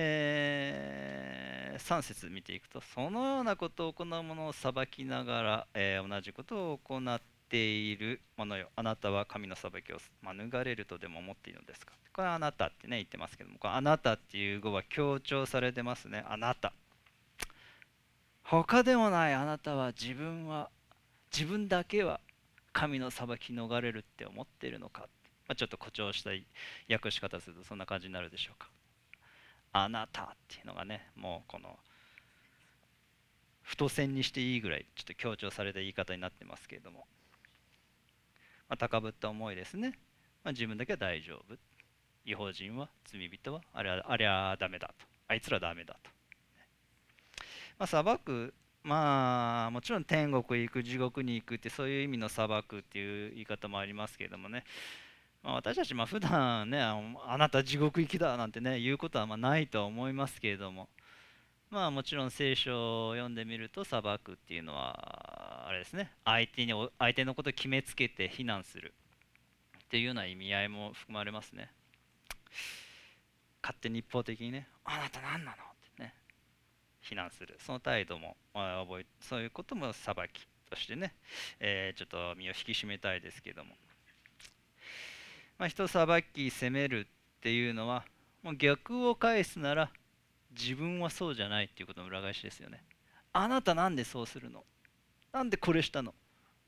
[0.00, 8.68] えー、3節見ていくとそのようなことを行う者を裁きながら、えー、同じことを行っている者よ。
[8.76, 11.94] あなたは神の裁きを免れるとでも思っているのですか？
[12.12, 13.58] これはあなたってね言ってますけども。
[13.58, 16.24] これあなたっていう語は強調されてますね。
[16.28, 16.72] あなた。
[18.44, 20.70] 他でもないあなたは自分は
[21.32, 22.20] 自分だけは
[22.72, 25.08] 神の裁き逃れるって思っているのか、
[25.48, 26.46] まあ、ちょっと誇張したい
[26.88, 28.68] 訳し方するとそんな感じになるでしょうか。
[29.84, 31.78] あなたっていうのがねもうこの
[33.62, 37.06] 太線にしていいぐらいちょっと強調された言い方になってますけれども、
[38.68, 39.98] まあ、高ぶった思いですね、
[40.42, 41.56] まあ、自分だけは大丈夫。
[42.24, 45.06] 違法人は罪人はあれはあれはダメだと。
[45.28, 46.10] あいつらダメだと、
[47.78, 54.64] まあ、裁くまあもちろん天国へ行く地獄に行くってそういう意味の裁くっていう言い方もありますけれどもね。
[55.42, 60.88] まあ、私たち、まあ、普段ねあなた地獄行きだなんてね言うことはまないとは思いますけれども。
[61.70, 66.10] まあもちろん聖書を読んでみると裁くっていうのはあれですね。
[66.24, 68.94] 相手に相手のことを決めつけて非難する。
[69.84, 71.70] っていうような意味合いも含まれますね。
[73.62, 75.56] 勝手に一方的にねあなた何なのっ
[75.96, 76.14] てね
[77.02, 77.58] 非難する。
[77.58, 81.14] その態度も覚えそういうことも裁きとしてね、
[81.60, 83.74] えー、ちょっと身を引き締めたいですけども。
[85.58, 88.04] まあ、人裁き責めるっていうのは
[88.42, 89.90] もう逆を返すなら
[90.56, 92.84] 自分はそうじゃないっていうことの裏返しですよね。
[93.32, 94.64] あなたなんでそうするの？
[95.32, 96.14] なんでこれしたの？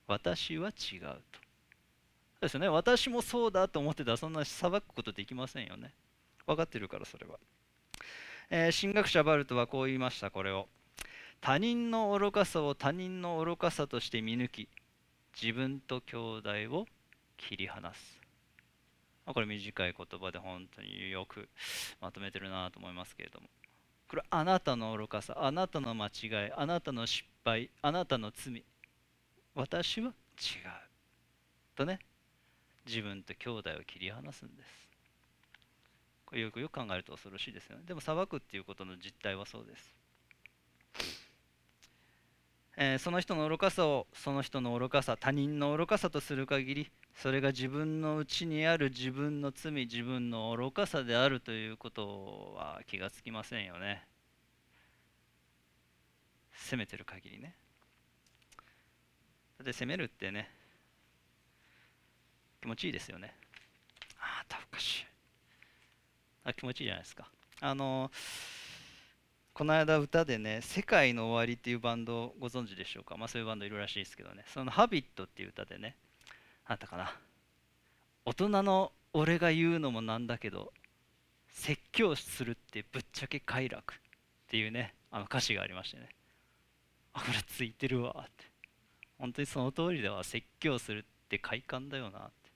[0.07, 1.07] 私は違うと。
[1.07, 1.21] そう
[2.43, 2.69] ですよね。
[2.69, 5.93] 私もそうだと思ってたらそんな裁くことできませんよね。
[6.47, 7.39] 分かってるからそれは、
[8.51, 10.69] えー、神学者バルトはこう言いましたこれを。
[11.41, 14.69] 他人の愚かさを他人の愚かさとして見抜き
[15.41, 16.87] 自分と兄弟を
[17.39, 18.20] 切り離す。
[19.31, 21.49] まあ、これ短い言葉で本当によく
[22.01, 23.49] まとめてるなと思いますけれども。
[24.09, 28.65] これあなたの愚かさあなたの間違いあなたの失敗あなたの罪。
[29.55, 30.15] 私は違う。
[31.77, 32.01] とね。
[32.85, 34.69] 自分と兄弟を切り離すんです。
[36.27, 37.85] これよくよく考えると恐ろしいですよね。
[37.87, 39.95] でも裁くっていうことの実態はそうです。
[42.83, 54.07] えー、その人の愚かさをその人の愚かさ他人の愚かさとする限りそれが自分の内にある自分の罪自分の愚かさであるということは気がつきませんよね。
[56.55, 57.55] 責めてる限りね。
[59.59, 60.49] だって責めるってね
[62.63, 63.35] 気持ちいいですよね。
[64.19, 65.07] ああたふかしい。
[66.45, 67.29] あ気持ちいいじゃないですか。
[67.61, 68.11] あの
[69.53, 73.17] この間歌でね「世界の終わり」っていうバンドをご存知でしょうか？
[73.17, 74.45] まあそういうバンドいるらしいですけどね。
[74.47, 75.97] その「ハビット」っていう歌でね。
[76.65, 77.15] あったかな？
[78.25, 80.73] 大人の俺が言うのもなんだけど
[81.49, 83.97] 説教するってぶっちゃけ快楽っ
[84.47, 86.09] ていうねあの歌詞がありましてね。
[87.13, 88.45] あこれついてるわって。
[89.19, 92.51] 本当にその通りでは説教するって快感だよなって。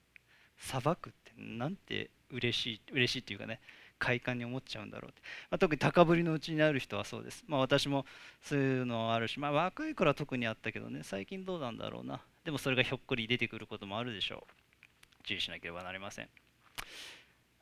[0.57, 3.59] 裁くってなんて嬉しい嬉しいっていうかね。
[3.97, 8.05] 快感に思っちゃうんだろうって、まあ、特に高ぶりのうちにある人はそうです、まあ、私も
[8.41, 12.21] そういうのはあるし、まあ、若い頃は特にあったけどね最近どうなんだろうな。
[12.43, 15.23] でもそれがひょっこり出てくることもあるでしょう。
[15.23, 16.29] 注意しなければなりません。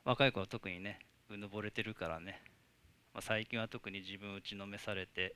[0.04, 0.98] 若い子は特にね
[1.30, 2.42] うぬぼれてるからね、
[3.14, 5.34] まあ、最近は特に自分打ちのめされて、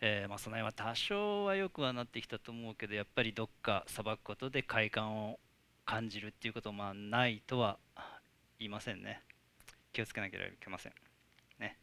[0.00, 5.38] えー、まあその辺は多少は良くはなってきたと思うけどやっぱりどっか裁くことで快感を
[5.84, 7.78] 感じるっていうこともないとは
[8.58, 9.22] 言いませんね。
[9.96, 10.92] 気をつけなければいけません。
[11.58, 11.78] ね。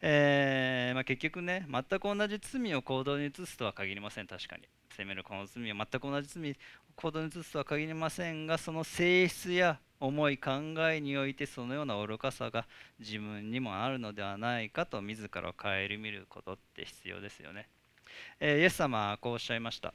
[0.00, 4.62] えー、まあ、結局ね全く同じ罪を行動に移すとは限りません確かに。
[4.90, 6.54] 責めるこの罪を全く同じ罪を
[6.94, 10.52] 行動に移すとは限りませんがその性質や思い考
[10.88, 12.66] えにおいてそのような愚かさが
[13.00, 17.66] 自分にもあるのではないかと自らを顧みることって必要ですよね、
[18.38, 19.94] えー、イエス様はこうおっしゃいました。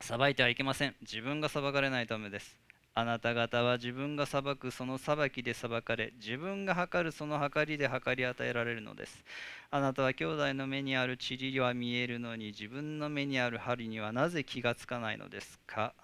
[0.00, 0.94] 裁いてはいけません。
[1.02, 2.69] 自分が裁かれないためです。
[2.94, 9.24] あなた方は自分が裁くその裁きで裁かれ自分が測るその測りで測り与えられるのです。
[9.70, 15.94] あなたは兄弟の目にある塵は見えるのに自分の目にある針にはなぜ気がつかないのですか、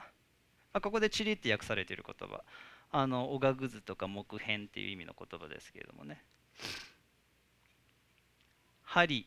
[0.73, 2.43] まあ、ここで塵って訳されている言葉。
[2.93, 6.23] あのおがぐずとか木片っていう意味の言葉ですけれどもね。
[8.85, 9.27] 針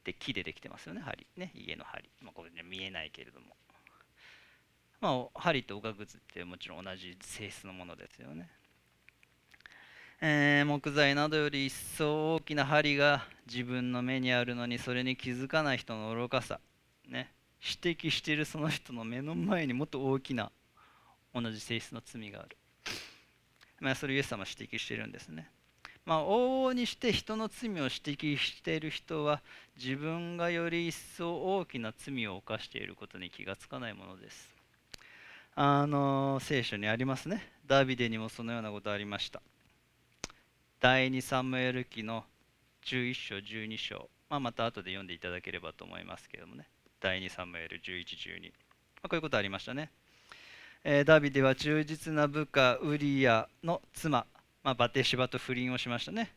[0.00, 1.26] って木でできてますよね針。
[1.36, 3.54] ね家の針、まあ、これね見えないけれども。
[5.00, 8.50] まあ、針とおがくずってもちろん同じ性質のものですよね。
[10.20, 16.60] えー、木材などより一層大きな針が自分の目にあるのにそれに気づかない人の愚かさ、
[17.08, 17.32] ね、
[17.82, 20.52] 指摘しているその人の目の前にもっと大きな
[21.34, 22.58] 同じ性質の罪がある。
[23.80, 25.48] まあ、それをイエス様は指摘しているんですね。
[26.04, 29.40] まあ、往々にして人の罪を指摘している人は
[29.82, 34.59] 自分がより一層大きな罪を犯していることに気がつかないものです。
[35.54, 37.46] あの聖書にありますね。
[37.66, 39.42] ダビデにもそのようなことありました。
[40.80, 42.24] 第2サムエル記の
[42.86, 46.66] 11章12章、まあ、また後で読んでいただければと思いますけれどもね。
[47.00, 48.52] 第2サムエル1112、ま
[49.04, 49.90] あ、こういうことありましたね、
[50.84, 54.26] えー、ダビデは忠実な部下ウリアの妻、
[54.62, 56.30] まあ、バテシバと不倫をしましたね。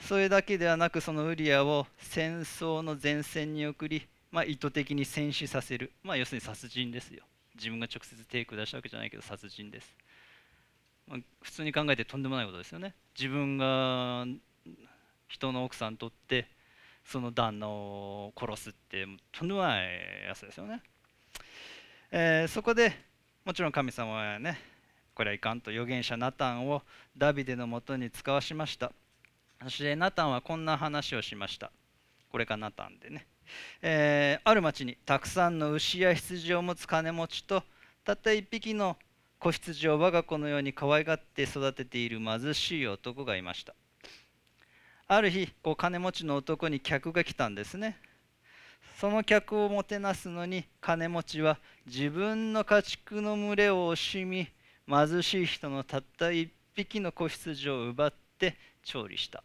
[0.00, 7.22] それだけではなくそのウリアを戦争の前線に送り、まあ、意図的に戦死させる、まあ、要するに殺人ですよ。
[7.54, 9.96] 自分が直接手下したわけじゃないけど殺人です、
[11.06, 12.94] まあ、普通に考えてとんでもないことですよね。
[13.18, 14.26] 自分が
[15.28, 16.48] 人の奥さんとって
[17.04, 19.88] その旦那を殺すってとんでもない
[20.28, 20.82] やつですよね、
[22.10, 22.92] えー、そこで
[23.44, 24.58] もちろん神様はね
[25.14, 26.82] これはいかんと預言者ナタンを
[27.16, 28.92] ダビデのもとに使わしました。
[29.62, 31.70] そしてナタンはこんな話をしました。
[32.30, 33.26] これがナタンでね。
[33.82, 37.62] えー、ある町にたくさんの牛や羊を持つ金持ちと
[38.04, 38.96] たった一匹の
[39.38, 43.74] 子羊を我が子のように可愛がって育てている貧しい男がいました。
[45.06, 47.98] ある日こう金持ちの男に客が来たんですね。
[48.98, 54.48] その客をもてなすのに金持ちは自分の家畜の群れを惜しみ
[54.88, 59.42] 貧しい人のたった一匹の子羊を奪って調理した。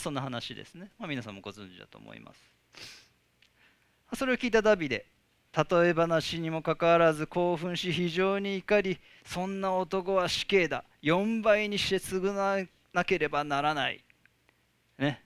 [0.00, 2.40] そんな話ですね、まあ、皆さんもご存知だと思います。
[4.16, 5.06] それを聞いたダビデ
[5.52, 10.84] 例え話にもかかわらず興奮し非常に怒りそんな男は死刑だ。
[11.02, 12.58] 4倍にして償わ
[12.92, 14.04] なければならない。
[14.98, 15.22] ね。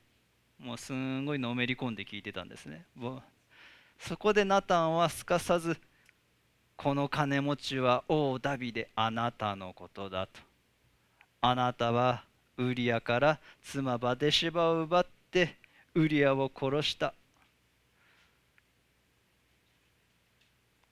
[0.58, 2.86] もうすんごいのめり込んで聞いてたんですね。
[3.98, 5.76] そこでナタンはすかさず
[6.76, 10.40] この金持ちは王ダビデあなたのことだと。
[11.42, 12.24] あなたは
[12.56, 15.56] ウリアから妻バデシバを奪って
[15.94, 17.14] ウリアを殺した。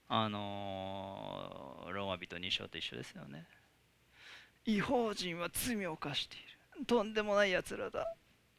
[0.09, 3.47] あのー、ローマ人2章と一緒ですよね。
[4.67, 6.39] 違法人は罪を犯してい
[6.81, 6.85] る。
[6.87, 8.15] とんでもないやつらだ。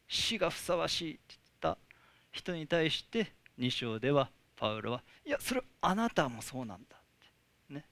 [0.08, 1.78] 死がふさわしいって言った。
[2.32, 7.00] 人に対して2章ではパウロはいやそれあなたもそうなんだっ
[7.68, 7.86] てね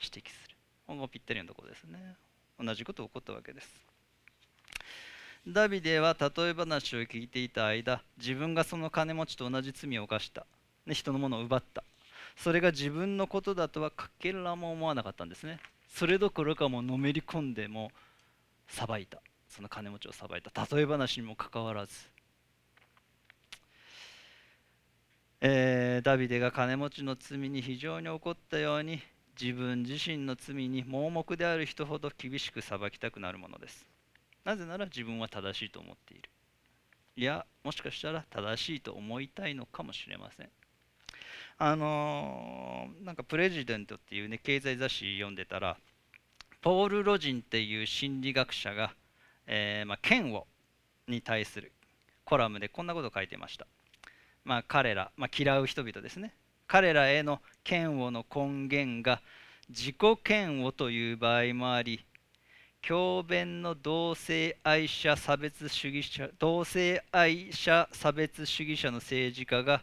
[0.00, 0.56] 指摘する。
[0.86, 2.16] ここぴったりのところですね。
[2.58, 3.89] 同じこと起こったわけです。
[5.48, 10.46] ダビデは例え話を聞いていた間自分がその金持ちと同じ罪を犯した。
[10.86, 11.82] 人のものを奪った。
[12.36, 15.58] それが自分のことだとはかけらも思わなかったんですね。
[15.88, 17.90] それどころかものめり込んでも
[18.68, 19.22] さばいた。
[19.48, 20.52] その金持ちをさばいた。
[20.76, 21.94] 例え話にもかかわらず、
[25.40, 29.00] えー、ダビデが金持ちの罪に非常に怒ったように
[29.40, 33.89] 自分自身の罪に盲目である人ほど厳しく裁きたくなるものです。
[34.44, 36.30] なぜなら自分は正しいと思っている。
[37.16, 40.48] いやもしかしたら正しいと思いたいのかもしれません。
[41.58, 45.76] あのーなんかプレジデントっていうね経済雑誌読んでたら
[46.62, 48.94] ポール・ロジンっていう心理学者が、
[49.46, 50.44] えーまあ、嫌悪
[51.08, 51.72] に対する
[52.24, 53.66] コラムでこんなことを書いてました、
[54.44, 56.34] まあ、彼ら、まあ、嫌う人々ですね。
[56.66, 59.20] 彼らへの嫌悪の根源が
[59.70, 59.96] 自己
[60.28, 62.04] 嫌悪という場合もあり
[62.82, 69.82] 教鞭の同性愛者差別主義者同性愛者差別主義者の政治家が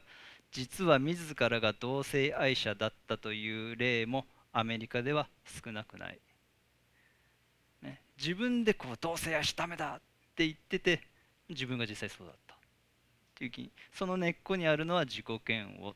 [0.51, 5.27] 実は自らが同性愛者だったという例もアメリカでは
[5.63, 6.19] 少なくない、
[7.83, 10.01] ね、自分でこう同性愛しダメだっ
[10.35, 11.01] て言ってて
[11.49, 12.55] 自分が実際そうだった。
[12.55, 12.57] っ
[13.37, 15.95] ていうその根っこにあるのは自己嫌悪、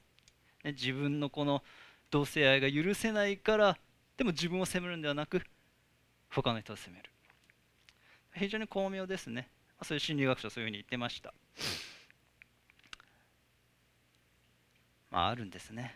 [0.63, 1.63] ね、自分のこの
[2.11, 3.77] 同性愛が許せないから
[4.15, 5.41] でも自分を責めるんではなく
[6.31, 7.09] 他の人を責める。
[8.33, 9.49] 非常に巧妙ですね。
[9.83, 11.33] そういう心理学者はそういうふうに言ってました。
[15.11, 15.95] まああるんですね。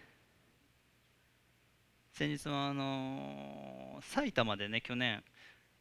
[2.12, 5.24] 先日はあの埼玉でね去年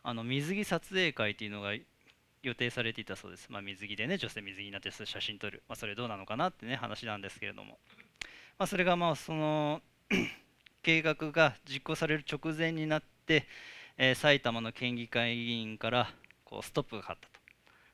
[0.02, 1.72] あの水着撮影会っていうのが
[2.42, 7.78] 予定されていたそうです、まあ、水着でね女性水着になって写真撮る、まあ、それどうなのかなってね話なんですけれども、
[8.58, 9.80] まあ、それがまあその
[10.82, 13.46] 計画が実行される直前になって、
[13.96, 16.08] えー埼玉の県議会議員から
[16.44, 17.40] こうストップがかかったと。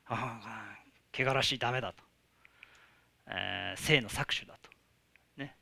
[0.07, 0.77] ああ
[1.13, 2.03] 汚らしいダメだと、
[3.27, 4.69] えー性の搾取だと。
[5.37, 5.55] ね。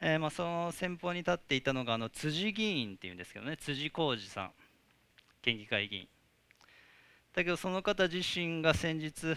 [0.00, 3.56] えーまあ、その先方に立っていたのがあの辻議員っていうんですけどね。
[3.56, 4.52] 辻浩二さん。
[5.42, 6.08] 県議会議員。
[7.34, 9.36] だけどその方自身が先日、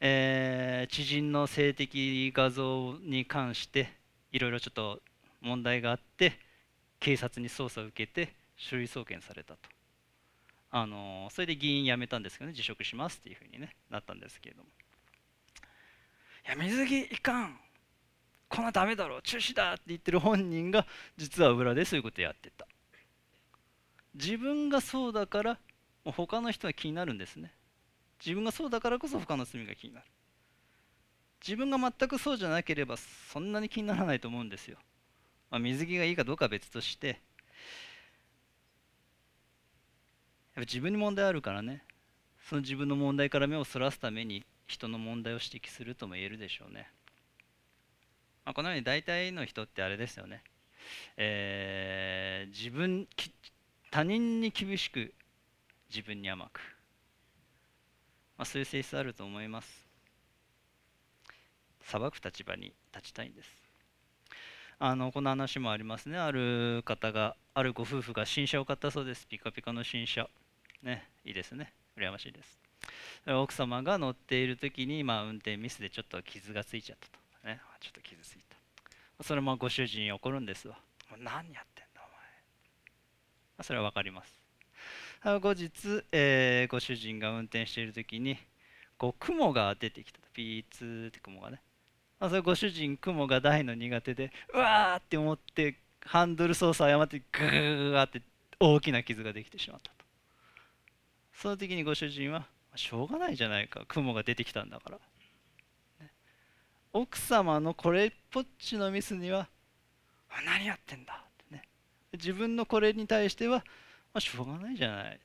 [0.00, 3.92] えー知人の性的画像に関して
[4.32, 5.02] いろいろちょっと
[5.42, 6.38] 問題があって
[7.00, 9.60] 警察に捜査を受けて書類送検されたと、
[10.70, 14.68] あのそれで議員辞めたんですけどね辞職しますっていうふうに、ね、なったんですけれども。
[16.46, 17.58] いや水着いかん
[18.48, 20.86] こんなダメだろ中止だって言ってる本人が
[21.16, 22.66] 実は裏でそういうことやってた。
[24.14, 25.52] 自分がそうだから
[26.04, 27.52] もう他の人は気になるんですね。
[28.24, 30.06] 自分がそうだからこそ他の罪が気になる。
[31.46, 34.76] 自分が全くそうじゃなければそんなに気にならないと思うんですよ、
[35.50, 37.18] まあ、水着がいいかどうかは別として
[40.56, 41.84] やっぱ自分に問題あるからね。
[42.42, 46.90] その自分の問題から目をそらすために人の問題を指摘するとも言えるでしょうね、
[48.44, 50.42] まあ、このように大体の人ってあれですよね、
[51.16, 53.06] えー自分
[53.90, 55.12] 他人に厳しく
[55.88, 56.60] 自分に甘く、
[58.38, 59.88] まあ、そういう性質あると思います。
[61.82, 63.50] 裁く立場に立ちたいんです。
[64.78, 66.18] あのこの話もありますね。
[66.18, 69.26] ある方があるご夫婦が新車を買ったそうです。
[69.26, 70.28] ピカピカの新車。
[70.82, 71.72] ねいいですね。
[71.96, 72.58] 羨ましいです。
[73.26, 78.56] 奥様が乗っている時に、まあ、運転ミスでちょっと傷がついちゃったと、ね、ちょっと傷ついた。
[79.22, 80.78] それもご主人に怒るんですわ。
[81.18, 82.08] 何やってんだお前。
[83.58, 84.40] まそれは分かります。
[85.22, 88.38] 後日、えーご主人が運転している時に
[88.96, 90.30] こう雲が出てきたと。
[90.32, 91.60] ピーツーって雲がね。
[92.20, 98.22] あそれご主人雲が大の苦手でうわーって思ってハンドル操作を誤ってグーって
[98.58, 99.90] 大きな傷ができてしまった
[101.40, 104.98] その時にご主人はしょうがないじゃないか雲が出てきたんだから、
[106.00, 106.10] ね。
[106.92, 109.48] 奥様のこれっぽっちのミスには
[110.44, 111.62] 何やってんだってね。
[112.12, 113.64] 自分のこれに対しては、
[114.12, 115.20] まあ、しょうがないじゃない。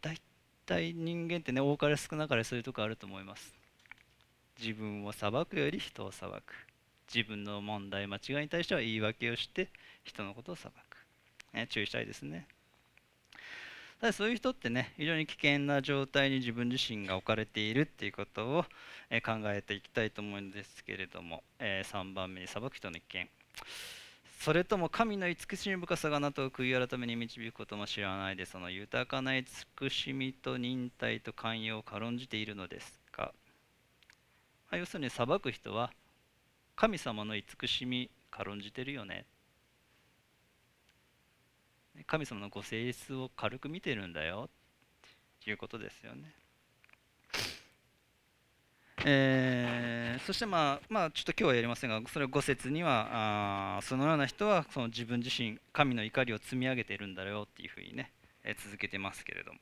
[0.00, 0.18] 大
[0.64, 3.54] 体人間ってね多かれ少なかれそういうとこあると思います。
[4.58, 6.54] 自分を裁くより人を裁く。
[7.14, 9.68] 自分の問題間違いに対しては言い訳をして
[10.04, 12.46] 人のことを裁く、ね、注意したいですね。
[14.00, 18.64] ただそういう人ってね非常に危険な状態に自分自身が置かれているっていうことを、
[19.10, 23.26] え考えていきたいと思うんですけれども、え3番目に裁く人の危険
[24.40, 33.34] それとも神の慈しみ深さがあなたを悔い改めに導くことも知らないでその豊かな慈しみと忍耐と寛容を軽んじているのですか、
[34.70, 35.90] まあ要するに裁く人は
[36.74, 39.26] 神様の慈しみ軽んじてるよね。
[42.06, 44.48] 神様のご性質を軽く見てるんだよ。
[45.42, 46.34] ということですよね。
[49.04, 58.12] えーそしてまあまあちょっと今日はやりませんがそれ5節にはあそのような人はその自分自身神の怒りを積み上げているんだよっていうふうにね、
[58.44, 59.58] えー続けてますけれども、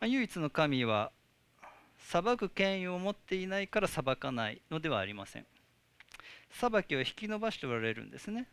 [0.00, 1.12] まあ、唯一の神は
[1.98, 5.46] 裁く権威を持っていないから裁かないのではありません。
[6.50, 8.48] 裁きを引き伸ばしておられるんですね、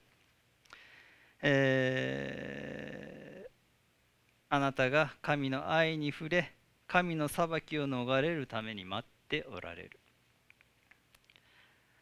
[1.48, 3.50] えー、
[4.50, 6.52] あなたが神の愛に触れ
[6.88, 10.00] 神の裁きを逃れるために待っておられる。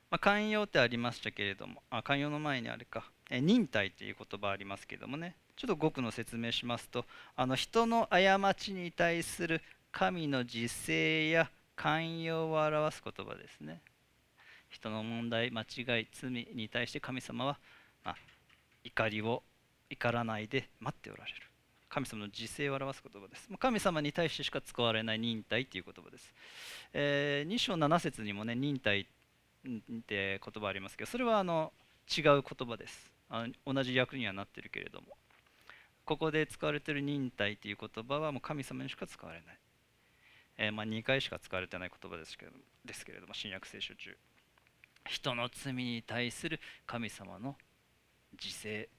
[0.10, 13.82] まあ、寛容ってありましたけれども、あ寛容の前にあれか、え忍耐っていう言葉ありますけれどもね、ちょっと語句の説明しますと、あの人の過ちに対する神の自制や寛容を表す言葉ですね。
[14.70, 17.60] 人の問題、間違い、罪に対して神様は、
[18.06, 18.16] まあ、
[18.84, 19.44] 怒りを
[19.90, 21.38] 怒らないで待っておられる。
[21.90, 23.50] 神様の自制を表す言葉です。
[23.60, 26.34] 神様に対してしか使われない忍耐という言葉です。
[26.94, 29.08] えー、2章7節にもね、忍耐
[29.68, 31.72] って言葉ありますけどそれはあの
[32.16, 35.08] 違う言葉ですあの同じ役にはなってるけれども
[36.06, 39.58] ここで使われている忍耐という言葉はもう神様にしか使われない、
[40.58, 42.52] えー、まあ、2回しか使われてない言葉ですけど
[42.84, 44.18] ですけれども新約聖書中
[45.06, 47.56] 人の罪に対する神様の
[48.42, 48.90] 自制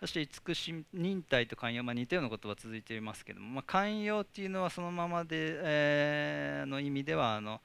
[0.00, 7.60] そして慈しみ忍耐と寛容、まあ、似たような言葉続いていますけども、まあ、寛容っていうのはそのままで、えー、の意味ではあの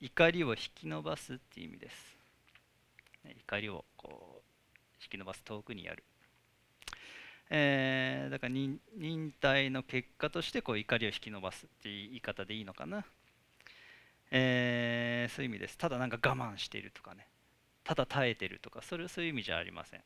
[0.00, 2.18] 怒りを引き伸ばすっていう意味です。
[3.24, 4.42] 怒りをこう
[5.02, 6.04] 引き伸ばす遠くにやる。
[7.50, 13.04] えー、だから忍耐の結果としてこう怒りを引き伸ばすっていう言い方でいいのかな。
[14.30, 15.78] えー、そういう意味です。
[15.78, 17.26] ただなんか我慢しているとかね。
[17.88, 20.02] ただ耐えてるとか、それはそういう意味じゃありません。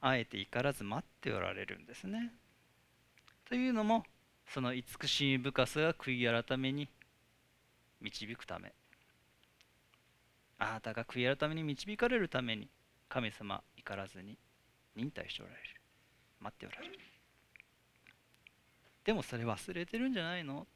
[0.00, 2.32] あえて怒らず待っておられるんですね。
[3.48, 4.02] というのも
[4.48, 6.88] その慈しみ深さが悔い改めに
[8.00, 8.72] 導くため。
[10.58, 12.68] あなたが悔い改めに導かれるために
[13.08, 14.36] 神様怒らずに
[14.96, 15.62] 忍耐しておられる。
[16.40, 16.98] 待っておられる。
[19.04, 20.66] でもそれ忘れてるんじゃないの？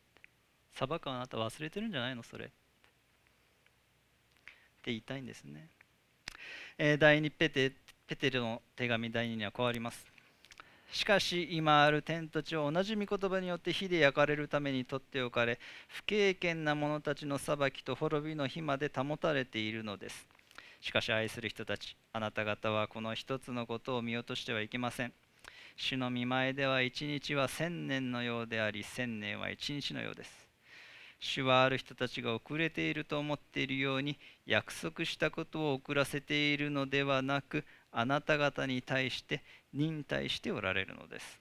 [0.73, 2.23] 裁くあなた忘れてるんじゃないの？
[2.23, 2.53] それ。
[4.87, 5.69] って言いたいんですね、
[6.79, 7.73] え、第2ペテ
[8.07, 10.07] ペテルの手紙第2にはこうあります。
[10.93, 15.59] しかし今ある天と地を同じ御言葉によって火で焼かれるために取っておかれ
[15.89, 20.29] 不経験な者たちの裁きと滅びの日まで保たれているのです。
[20.81, 25.13] しかし愛する人たちあなた方はこの一つのことを見落としてはいけません。
[25.75, 30.46] 主の見前では一日は千年のようであり千年は一日のようです。
[31.19, 39.43] 主はある人たちが遅れていると思っているように約束したことを遅らせているのではなくあなた方に対して
[39.73, 41.41] 忍耐しておられるのです。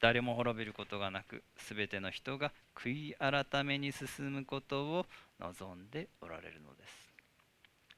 [0.00, 5.06] 誰も滅びることがなくすべての人が悔い改めに進むことを
[5.40, 6.92] 望んでおられるのです。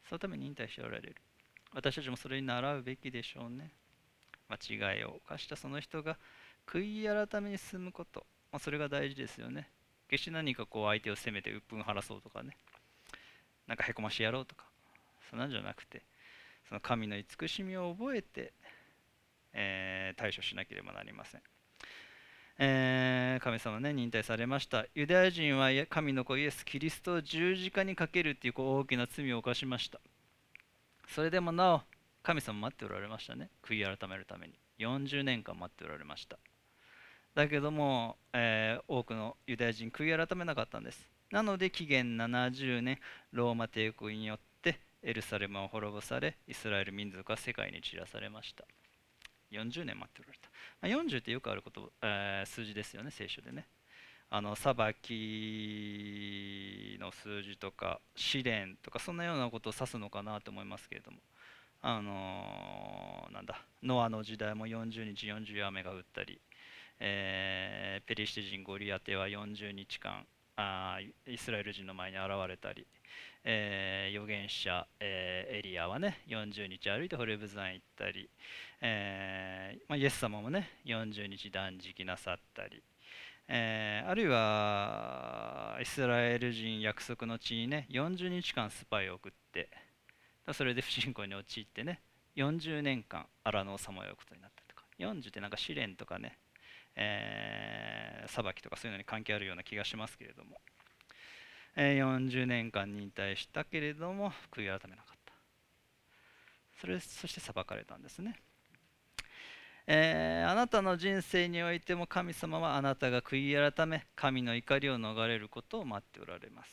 [0.09, 1.17] そのために忍耐しておられる。
[1.75, 3.73] 私たちもそれに習うべきでしょうね。
[4.49, 6.17] 間違いを犯したその人が
[6.67, 9.69] 悔い改めに進むこと、ま、それが大事ですよね。
[10.09, 12.57] 決して何かこう相手を責めて鬱憤晴らそうとかね
[13.67, 14.65] なんかへこましやろうとか
[15.31, 16.03] そんなんじゃなくて
[16.69, 18.53] その神の慈しみを覚えて
[19.53, 21.43] えー、対処しなければなりません。
[22.61, 24.87] えー、神様ね、忍耐されました。
[24.95, 30.01] ユダヤ人は神の子イエス・キリストを十字架にかけるっていうこう大きな罪を犯しました。
[31.09, 31.83] それでもなお、
[32.23, 33.51] 神様待っておられましたね。
[33.63, 34.55] 悔い改めるために。
[34.79, 36.39] 40年間待っておられました。
[37.35, 41.09] だけども、えー、多くのユダヤ人悔い改めなかったんです。
[41.31, 42.99] なので紀元70年、
[43.33, 48.65] ローマ帝国によってエルサレムを滅ぼされ、イスラエル民族は世界に散らされました。
[49.53, 50.49] 40年待っておられた、
[50.83, 53.67] まあ、40ってよくあること、えー、数字ですよね聖書でね
[54.31, 61.17] あの裁きの数字とか試練とかそんなようなことを指すのかなと思いますけれども
[61.81, 66.41] あのー、なんだノアの時代も40日40夜雨が降ったり、
[67.01, 70.27] えー、ペリシテ人ゴリアテは40日間
[70.57, 72.87] あイスラエル人の前に現れたり、
[73.45, 78.29] えー、預言者、えー、エリアはね40日歩いてホレブ山行ったり、
[78.81, 82.83] えーまあ、イエス様もね40日断食なさったり、
[83.49, 89.69] え、あるいはイスラエル人約束の地にね40日間スパイを送って
[90.53, 92.01] それで不信仰に陥ってね
[92.37, 96.39] 40年間荒野をさまようことになったとか40ってなんか試練とかね、
[97.01, 100.61] えー、裁きとかそういうのに関係あるような気がしますけれども、
[101.77, 105.33] え、40年間忍耐したけれども悔い改めなかった。
[106.81, 108.41] それそして裁かれたんですね。
[109.87, 116.71] えー、あなたの人生においても神様はあなたが悔い改め神の怒りを逃れることを待っておられます。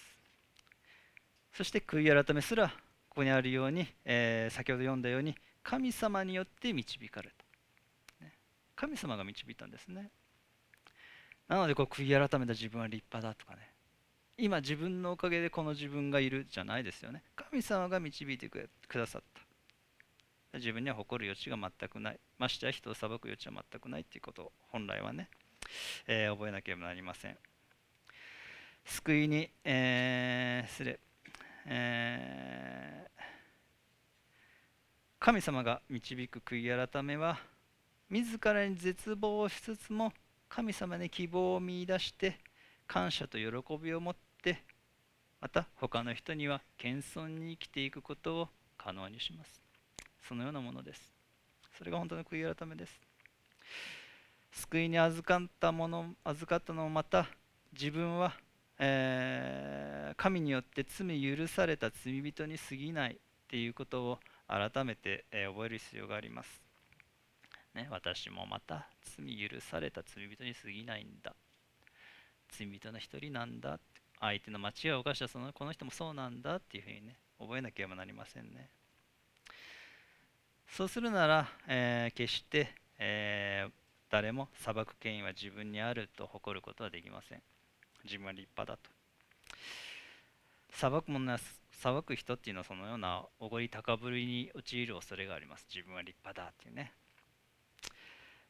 [1.53, 2.67] そして悔い改めすら
[3.07, 7.44] ここにあるように、えー、先ほど読んだように神様によって導かれた、
[8.75, 10.11] 神様が導いたんですね。
[11.47, 13.71] なのでこう悔い改めた自分は立派だとかね。
[14.37, 17.23] 今自分のおかげでこの自分がいるじゃないですよね。
[17.35, 20.57] 神様が導いてくださった。
[20.57, 22.19] 自分には誇る余地が全くない。
[22.37, 25.29] ましてや人を裁く余地は全くないっていうことを本来はね、
[26.07, 27.37] えー、覚えなければなりません。
[28.85, 30.99] 救いに、えー、失礼、
[31.65, 33.21] えー、
[35.19, 37.39] 神様が導く悔い改めは
[38.09, 40.13] 自らに絶望をしつつも
[40.47, 42.37] 神様に希望を見いだして
[42.87, 44.63] 感謝と喜びを持って
[45.41, 49.61] また他の人には謙遜に生きていくことを可能にします。
[50.27, 51.13] そのようなものです。
[51.77, 52.99] それが本当の悔い改めです。
[54.51, 57.27] 救いに預かったもの預かったのをまた
[57.73, 58.33] 自分は、
[58.79, 63.17] えー、神によって罪許された罪人に過ぎないっ
[63.49, 66.61] ていうことを改めて、え、覚える必要があります、
[67.75, 71.35] ね、私もまた罪許された罪人に過ぎないんだ。
[72.49, 73.79] 罪人の一人なんだ。
[74.21, 76.55] 相手の間違いを犯したそのこの人もそうなんだ。
[76.55, 78.69] っていうふうにね覚えなければなりませんね。
[80.69, 83.71] そうするなら、えー、決して、えー、
[84.09, 87.41] 誰も裁く権威は自分にあると誇ることはできません。
[88.05, 88.89] 自分は立派だと。
[90.71, 91.39] 裁くものは
[91.71, 95.67] 裁く人っていうのはそのようなおごり高ぶりに陥る恐れがあります。
[95.73, 96.93] 自分は立派だっていうね。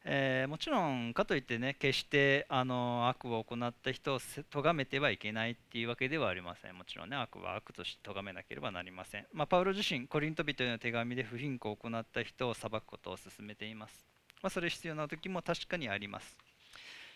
[0.08, 4.20] えー、もちろんかといってね決してあの悪を行った人を
[4.52, 6.78] 咎めてはいけないっていうわけではありません。
[6.78, 14.06] もちろんね悪は悪として咎めなければなりません、まあ、パウロ自身コリント人への手紙で不貧困を行った人を裁くことを勧めています、
[14.44, 16.38] まあ、それ必要な時も確かにあります。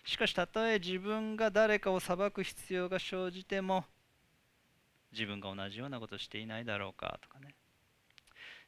[0.04, 3.86] しかしたとえ自分が誰かを裁く必要が生じても
[5.12, 7.54] 自分が同じようなことをしていないだろうかとかね。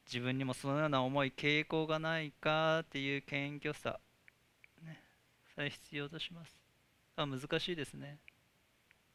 [0.06, 3.98] 自分にもそのような重い傾向がないかっていう謙虚さ。
[5.70, 6.54] 必要とします。
[7.16, 8.18] あ難しいですね。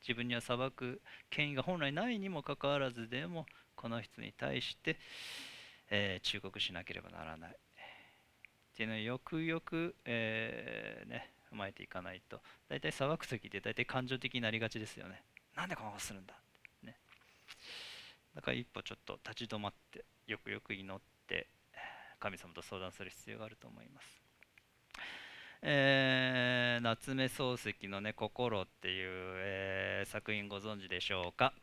[0.01, 3.45] 自分には裁く権威が本来ないにもかかわらずでも
[3.75, 4.97] この人に対して、
[5.89, 7.51] えー、忠告しなければならない。
[7.51, 7.55] っ
[8.77, 15.23] ていうのをよくよく、えー、ね、踏まえていかないと大体裁く時って大体感情的になりがちですよね。
[15.55, 16.35] なんでこのことするんだ
[16.83, 16.95] ね。
[18.35, 21.47] だから一歩ちょっと立ち止まってよくよく祈って
[22.19, 24.26] 神様と相談する必要があると思います。
[25.61, 31.53] えー、夏目漱石のね「心」っていう、えー、作品ご存知でしょうか、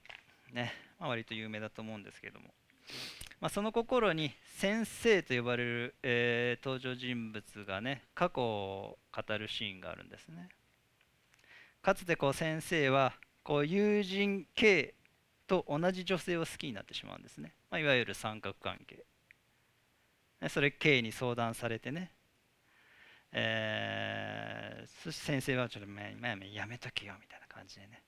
[0.53, 2.55] ねまあ、割と有名だと思うんですけども、
[3.41, 10.49] まあ、その心に先生と呼ばれる、えー、登場人物がね過去を語るシーンがあるんですね。
[11.83, 14.95] かつてこう先生はこう友人 K
[15.47, 19.05] と同じ女性を好きになってしまうんですね、まあ、いわゆる三角関係。
[20.49, 22.13] それ K に相談されてね
[23.37, 28.03] えー、そして先生はちょっとやめとけよみたいな感じでね。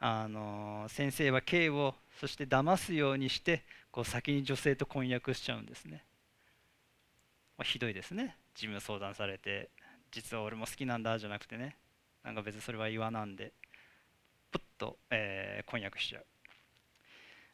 [0.00, 6.04] あの先生は K をそして騙すようにしてこう先に女性と婚約しちゃうんですね、
[7.56, 8.36] まあ、ひどいですね。
[8.54, 9.70] 自分相談されて
[10.12, 11.76] 実は俺も好きなんだじゃなくてね。
[12.22, 13.52] なんか別にそれは岩なんで
[14.52, 16.26] プッと、えー、婚約しちゃう、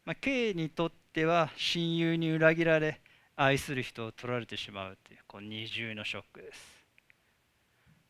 [0.04, 3.00] まあ、K にとっては親友に裏切られ
[3.36, 6.84] 愛する人を取られてしまうっていうこう二重のショックです。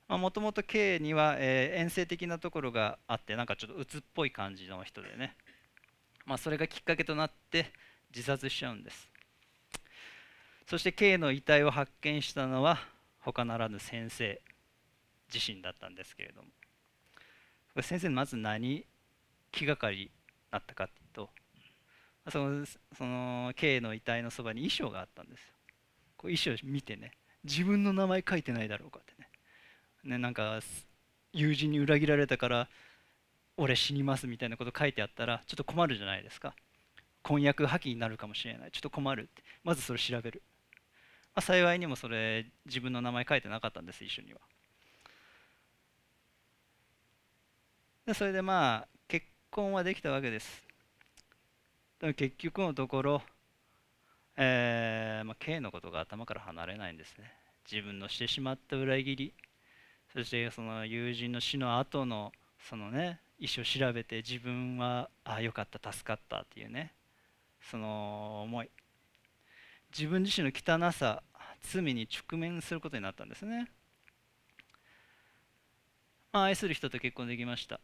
[0.08, 5.34] もともと K には、えー、遠征的なところがあってなんかちょっと鬱っぽい感じの人でね、
[6.26, 7.72] まあ、それがきっかけとなって
[8.14, 9.10] 自殺しちゃうんです。
[10.66, 12.78] そして K の遺体を発見したのは
[13.20, 14.40] 他ならぬ先生
[15.32, 16.48] 自身だったんですけれども。
[17.82, 18.86] 先生まず何
[19.50, 20.10] 気がかり
[20.50, 21.30] だったかっていうと
[22.30, 22.66] その
[22.96, 25.46] その K の遺体のそばに遺書があったんですよ
[26.16, 27.12] こう遺書を見てね
[27.44, 29.28] 自分の名前書いてないだろうかってね
[30.04, 30.60] ねなんか
[31.32, 32.68] 友人に裏切られたから
[33.56, 36.54] 俺死にますみたいなこと書いてあったらちょっと困るじゃないですか
[37.22, 40.42] 婚約破棄になるかもしれないちょっと困るってまずそれ調べる、
[41.34, 44.40] まあ、幸いにもそれ自分の名前書いてなかったんです一緒には
[48.06, 50.63] でそれでまあ結婚はできたわけです
[52.12, 53.22] 結局のところ、
[54.36, 57.32] えーまあ、K のことが頭から離れないんですね。
[57.70, 59.32] 自分のしてしまった裏切り。
[60.12, 62.30] そしてその友人の死の後の
[62.68, 66.92] そのね意思を調べて自分はああよかった助かったっていうね
[67.70, 68.70] その思い。
[69.96, 71.22] 自分自身の汚さ
[71.62, 73.70] 罪に直面することになったんですね、
[76.32, 77.80] まあ、愛する人と結婚できました。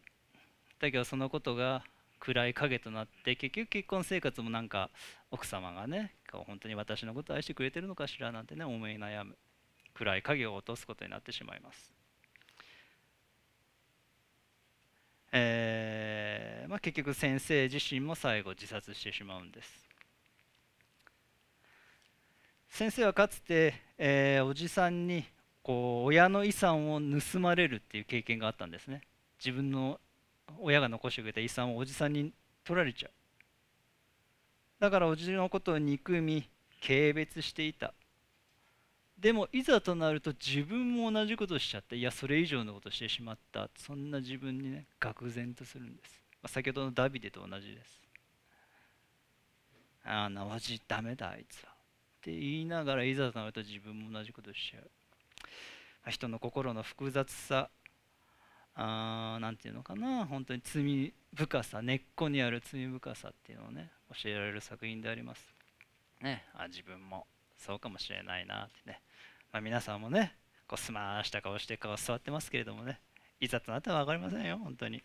[0.79, 1.85] だけどそのことが
[2.21, 4.91] 暗い影となって結局結婚生活もなんか
[5.31, 9.37] 奥様がね本当に私のことを愛してくれてるのかしらなんてね思い悩む
[9.95, 11.93] 暗い影を落とすことになってしまいます。
[15.33, 19.89] えーまあ、結局先生自身も最後自殺してしまうんです。
[22.69, 25.25] 先生はかつて、えー、おじさんに
[25.63, 29.03] こう親の遺産を盗まれるっていう経験があったんですね。
[29.39, 30.01] 自分の
[30.59, 32.33] 親が残してくれた遺産をおじさんに
[32.65, 33.13] 取られちゃう。
[34.81, 36.49] だからおじのことを憎み
[36.81, 37.95] 軽蔑していた。
[39.19, 43.69] でもいざとなると自分も同じことしちゃっていやそれ以上のことしてしまった。
[43.77, 48.01] そんな自分にね愕然とするんです、まあ、先ほどのダビデと同じです
[50.05, 54.91] ああなわじダメだあいつはって言いながらいざとなると自分も同じことしちゃう。
[56.11, 57.71] 人の心の複雑さ。
[59.51, 63.91] 何て言うのかな本当に罪深さ根っこにある罪深さっていうのをね
[64.23, 65.45] 教えられる作品であります。
[66.23, 67.27] ねあ自分も
[67.59, 69.01] そうかもしれないなってね。
[69.53, 70.37] まあ、皆さんもね
[70.69, 73.01] こうスマーした顔して顔座ってますけれどもね
[73.41, 75.03] いざとなったら分かりませんよ本当に。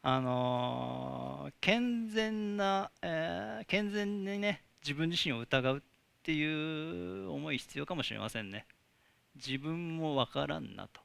[0.00, 5.80] あのー、健全な、えー、健全にね自分自身を疑うっ
[6.22, 8.64] ていう思い必要かもしれませんね。
[9.36, 11.02] 自分も分からんなと。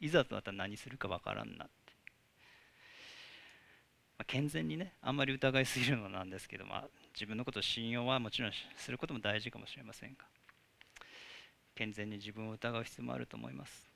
[0.00, 1.64] いざとなったら何するか分からんな。
[1.64, 1.68] っ、
[4.18, 10.16] まあ、健全にねあんまり疑いすぎるのなんですけど、まあ、自分のことを信用はもちろんすることも大事かもしれませんが
[11.76, 13.86] 健全に自分を疑う必要もあると思います。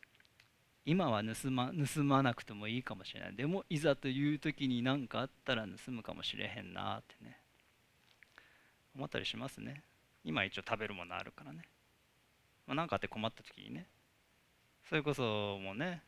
[0.85, 3.35] 今は盗ま盗まなくてもいいかもしれない。
[3.35, 7.37] でもいざという時に何かあったら盗むかもしれへんなってね
[8.95, 9.83] 思ったりしますね。
[10.25, 11.63] 今一応食べるものあるからね。
[12.69, 13.87] 何、まあ、かあって困った時にね
[14.89, 16.03] それこそもうね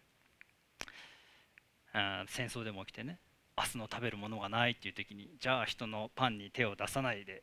[1.93, 3.19] あ戦争でも起きてね
[3.57, 7.43] 明日の食べるものがないっていう時にじゃあ人のパンに手を出さないで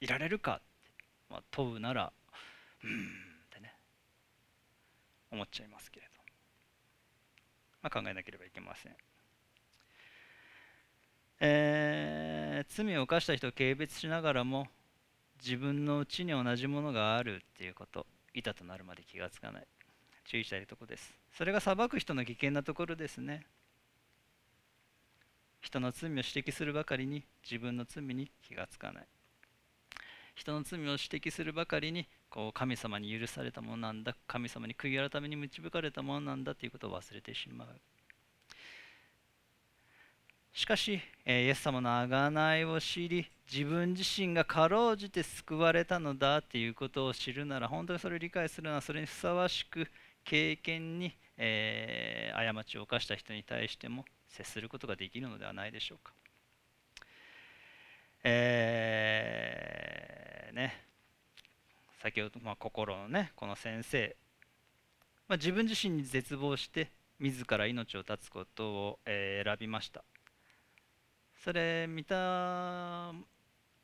[0.00, 0.62] いられるかって、
[1.30, 2.12] まあ、問うなら
[2.84, 2.94] うんっ
[3.50, 3.74] てね
[5.30, 6.12] 思っちゃいますけれど、
[7.82, 8.92] まあ、考えなければいけません。
[11.40, 14.66] えー、罪を犯した人を軽蔑しながらも
[15.40, 19.66] 自分のうちに同じものがあるっていうこと板となるまで気がつかない。
[20.24, 21.14] 注意したいとこです。
[21.32, 23.46] それが裁く人の危険なところですね。
[25.60, 29.06] 人の罪を指摘するばかりに自分の罪に気がつかない。
[30.34, 34.14] 人の罪を指摘するばかりにこう神様に許されたものなんだ。
[34.26, 36.54] 神様に悔い改めに導かれたものなんだ。
[36.54, 37.68] ということを忘れてしまう。
[40.52, 46.42] しかし、えイエス様の贖いを知り自分自身がかろうじて救われたのだ。
[46.42, 49.88] ということを知るなら本当にそれを理解するのはそれにふさわしく
[50.24, 56.12] 経験に、えー、過ちを犯した人に対しても接することができるのではないでしょうか。
[58.24, 60.84] えー、ね。
[62.02, 64.16] 先ほど、まあ、心のねこの先生、
[65.28, 70.04] まあ、自分自身に絶望して自ら命を絶つことを、えー、選びました。
[71.44, 73.12] それ見た、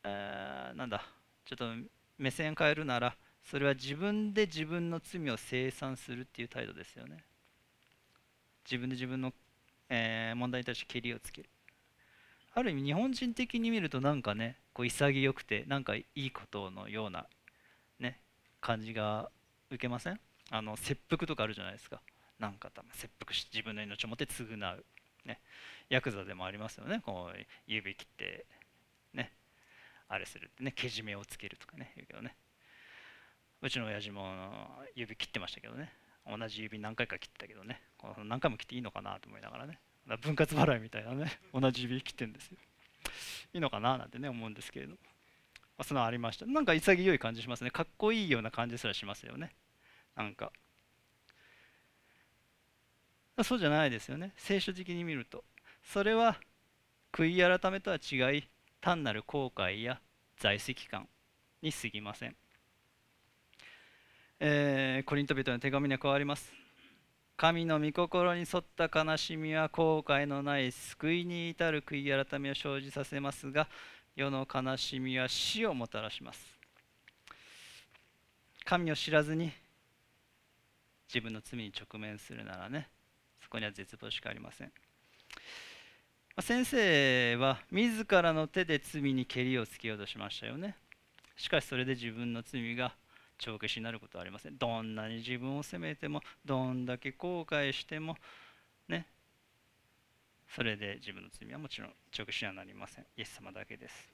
[0.05, 1.05] えー、なんだ。
[1.45, 1.67] ちょっと
[2.19, 7.19] 目線変えるならそれは自分で自分の罪を清算するっていう態度ですよね。
[8.65, 9.33] 自分で自分の、
[9.89, 11.49] えー、問題に対してけりをつける。
[12.55, 17.27] ある意味日本人的に見るとなんかねこう潔くてなんかいいことのような
[17.99, 18.21] ね
[18.61, 19.31] 感じが
[19.71, 20.21] 受けません？
[20.51, 22.01] あの切腹とかあるじゃないですか。
[22.39, 24.85] なんか切腹し自分の命をもって償う、
[25.25, 25.41] ね、
[25.89, 27.01] ヤクザでもありますよね。
[27.05, 28.47] こう指切って
[29.13, 29.33] ね。
[30.09, 30.63] あれするって。
[30.63, 31.93] ねけじめをつけるとかね。
[31.97, 32.37] 言うけどね。
[33.63, 34.31] うちの親父も
[34.95, 35.93] 指切ってましたけどね。
[36.27, 37.81] 同じ指何回か切ったけどね。
[38.25, 39.81] 何回も切っていいのかなと思いながらね。
[40.23, 41.39] 分割払いみたいなね。
[41.53, 42.59] 同じ指切ってるんですよ。
[43.55, 44.99] いいのかななんてね思うんですけれども。
[45.77, 46.47] ま、そのありました。
[46.47, 47.71] なんか潔い感じしますね。
[47.71, 49.55] かっこいいような感じすらしますよね。
[50.15, 50.53] なんか。
[53.43, 54.33] そうじゃないですよね。
[54.37, 55.45] 聖書的に見ると。
[55.83, 56.41] それは
[57.13, 58.49] 悔い改めとは違い
[58.81, 60.01] 単なる後悔や
[60.37, 61.09] 在籍感
[61.63, 62.37] に過ぎません、
[64.47, 66.53] えー、コリント人の手紙に変わります。
[67.35, 73.67] 神の御心に沿った悲しみは後悔のない救いに至る悔い改めを生じさせますが
[74.15, 76.45] 世の悲しみは死をもたらします。
[78.67, 79.51] 神を知らずに
[81.09, 82.91] 自分の罪に直面するならね
[83.43, 84.73] そこには絶望しかありません。
[86.43, 90.77] 先生は自らの手で罪にけりをつけようとしましたよね。
[91.35, 92.93] しかしそれで自分の罪が
[93.39, 94.57] 帳消しになることはありません。
[94.57, 98.17] どんなに自分を責めてもどんだけ後悔しても
[98.89, 99.07] ね。
[100.49, 103.05] それで自分の罪はもちろん直視にはなりません。
[103.17, 104.09] イエス様だけです、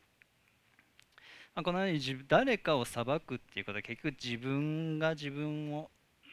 [1.55, 5.91] ま、このように誰かを裁くっていうことは結局自分が自分を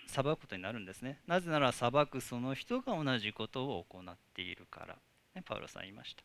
[0.08, 1.20] 裁くことになるんですね。
[1.28, 4.96] なぜなら裁くその人が同じことを行っているから。
[5.36, 6.24] ね、パウロさん言いました。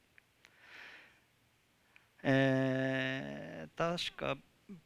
[2.22, 4.36] えー、確か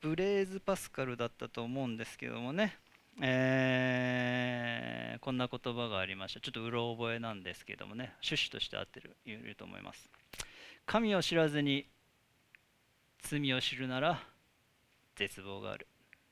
[0.01, 2.77] ブレーズ・パスカルだったと思うんですけどもね、
[3.21, 6.41] えー、こんな言葉がありました。
[6.41, 10.11] ちょっとうろ覚えなんですけどもね、趣旨として合ってる言えると思います。
[10.85, 11.87] 神を知らずに
[13.23, 14.21] 罪を知るなら
[15.17, 15.87] 絶望がある。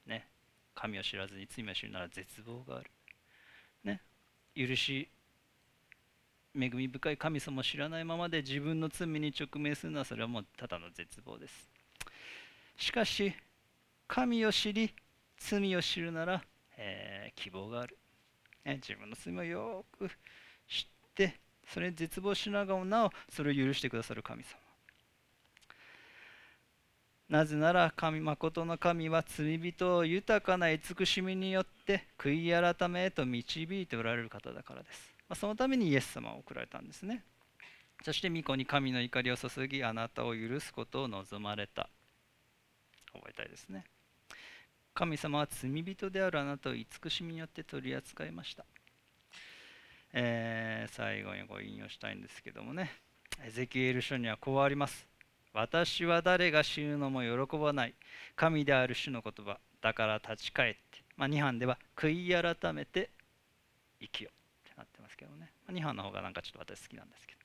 [0.06, 0.28] ね。
[0.74, 2.90] 神を知らずに罪を知るなら絶望がある。
[3.82, 4.00] ね。
[4.54, 5.08] 許し、
[6.56, 11.73] 恵み深い神様を知らないままで自分の罪に直面するのはそれはもうただの絶望です。
[12.76, 13.34] しかし、
[14.06, 14.94] 神を知り、
[15.38, 16.42] 罪を知るなら、
[16.76, 17.96] えー、希望がある、
[18.64, 18.74] ね。
[18.76, 20.14] 自分の罪をよく知っ
[21.14, 24.64] て、それに絶望しながらもなおそれを許してくださる神様。
[27.28, 35.14] なぜなら神誠の神は罪人を豊かな慈しみによって悔い改めへと導いておられる方だからです。
[35.28, 37.24] まあ、そのためにイエス様を送られたんですね。
[38.04, 41.88] そして御子に神の怒りを注ぎあなたを許すことを望まれた。
[43.14, 43.84] 覚えたいですね。
[44.94, 48.64] 神様は罪人であるあなたを慈しみによって取り扱いました。
[50.12, 52.92] えー、最後にご引用したいんですけどもね、
[53.44, 55.06] エゼキエル書にはこうあります。
[55.52, 57.94] 私は誰が死ぬのも喜ばない。
[58.36, 59.58] 神である主の言葉。
[59.80, 60.80] だから立ち返って。
[61.16, 63.10] まあ、2班では悔い改めて
[64.00, 65.52] 生きよってなってますけどね。
[65.66, 67.40] まあ、2班の方がなんかちょっと私好きなんですけど。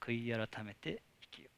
[0.00, 1.50] 悔い改めて生きよ。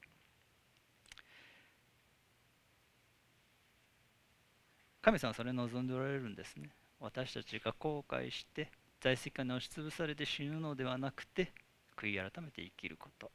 [5.02, 6.70] 神様はそれ望んでおられるんですね。
[7.00, 11.50] 私たちが後悔して在籍下に押しつぶされて死ぬのではなくて
[11.96, 13.30] 悔い改めて生きること。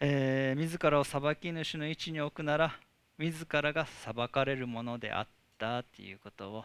[0.00, 2.76] え、自らを裁き主の位置に置くなら
[3.18, 6.64] 自らが裁かれるものであったということを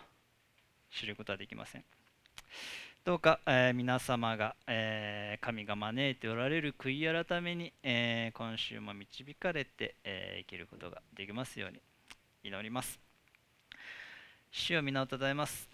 [0.89, 1.83] 知ることはできません
[3.07, 11.79] どうか、えー、皆様が、えー、神が招いておられる悔い改めに、え今週も導かれて、え生きることができますように
[12.43, 12.99] 祈ります。
[14.51, 15.69] 主を皆をたたえます。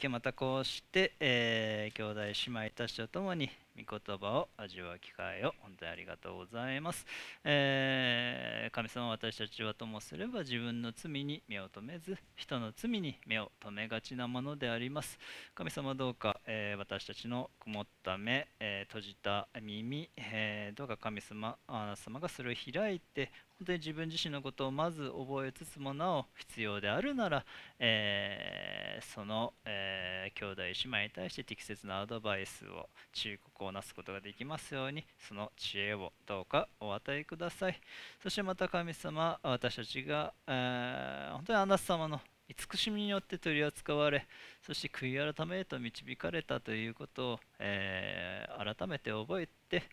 [0.00, 2.20] 今日またこうして、えー、兄弟
[2.50, 3.50] 姉妹たちと共に
[3.88, 7.06] 御言葉を味わう機会を本当にありがとうございます。
[7.44, 15.18] えー、神様私たちはともすれば自分の罪に目を留めず人の罪に目を留めがちなものであります。
[15.54, 27.44] 神様どうか、えー、私たちの曇った目、えー、閉じた耳、えどうか神様あなた様がそれを開いて本当に自分自身のことをまず覚えつつもなお必要であるなら、
[27.78, 37.80] えその、え兄弟姉妹に対して適切なアドバイスを忠告をなすことができますようにその知恵をどうかお与えください
[38.22, 44.26] そしてまた神様私たちが、えー、本当にあなた様の慈しみによって取り扱われ
[44.66, 49.84] そして悔い改めへと導かれたということを、えー、改めて覚えて、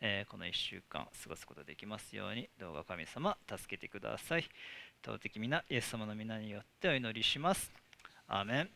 [0.00, 4.44] えー、この1週間過ごすことができますようにどうか神様助けてください。
[5.02, 7.72] 尊き皆イエス様の皆によってお祈りします。
[8.26, 8.70] アーメン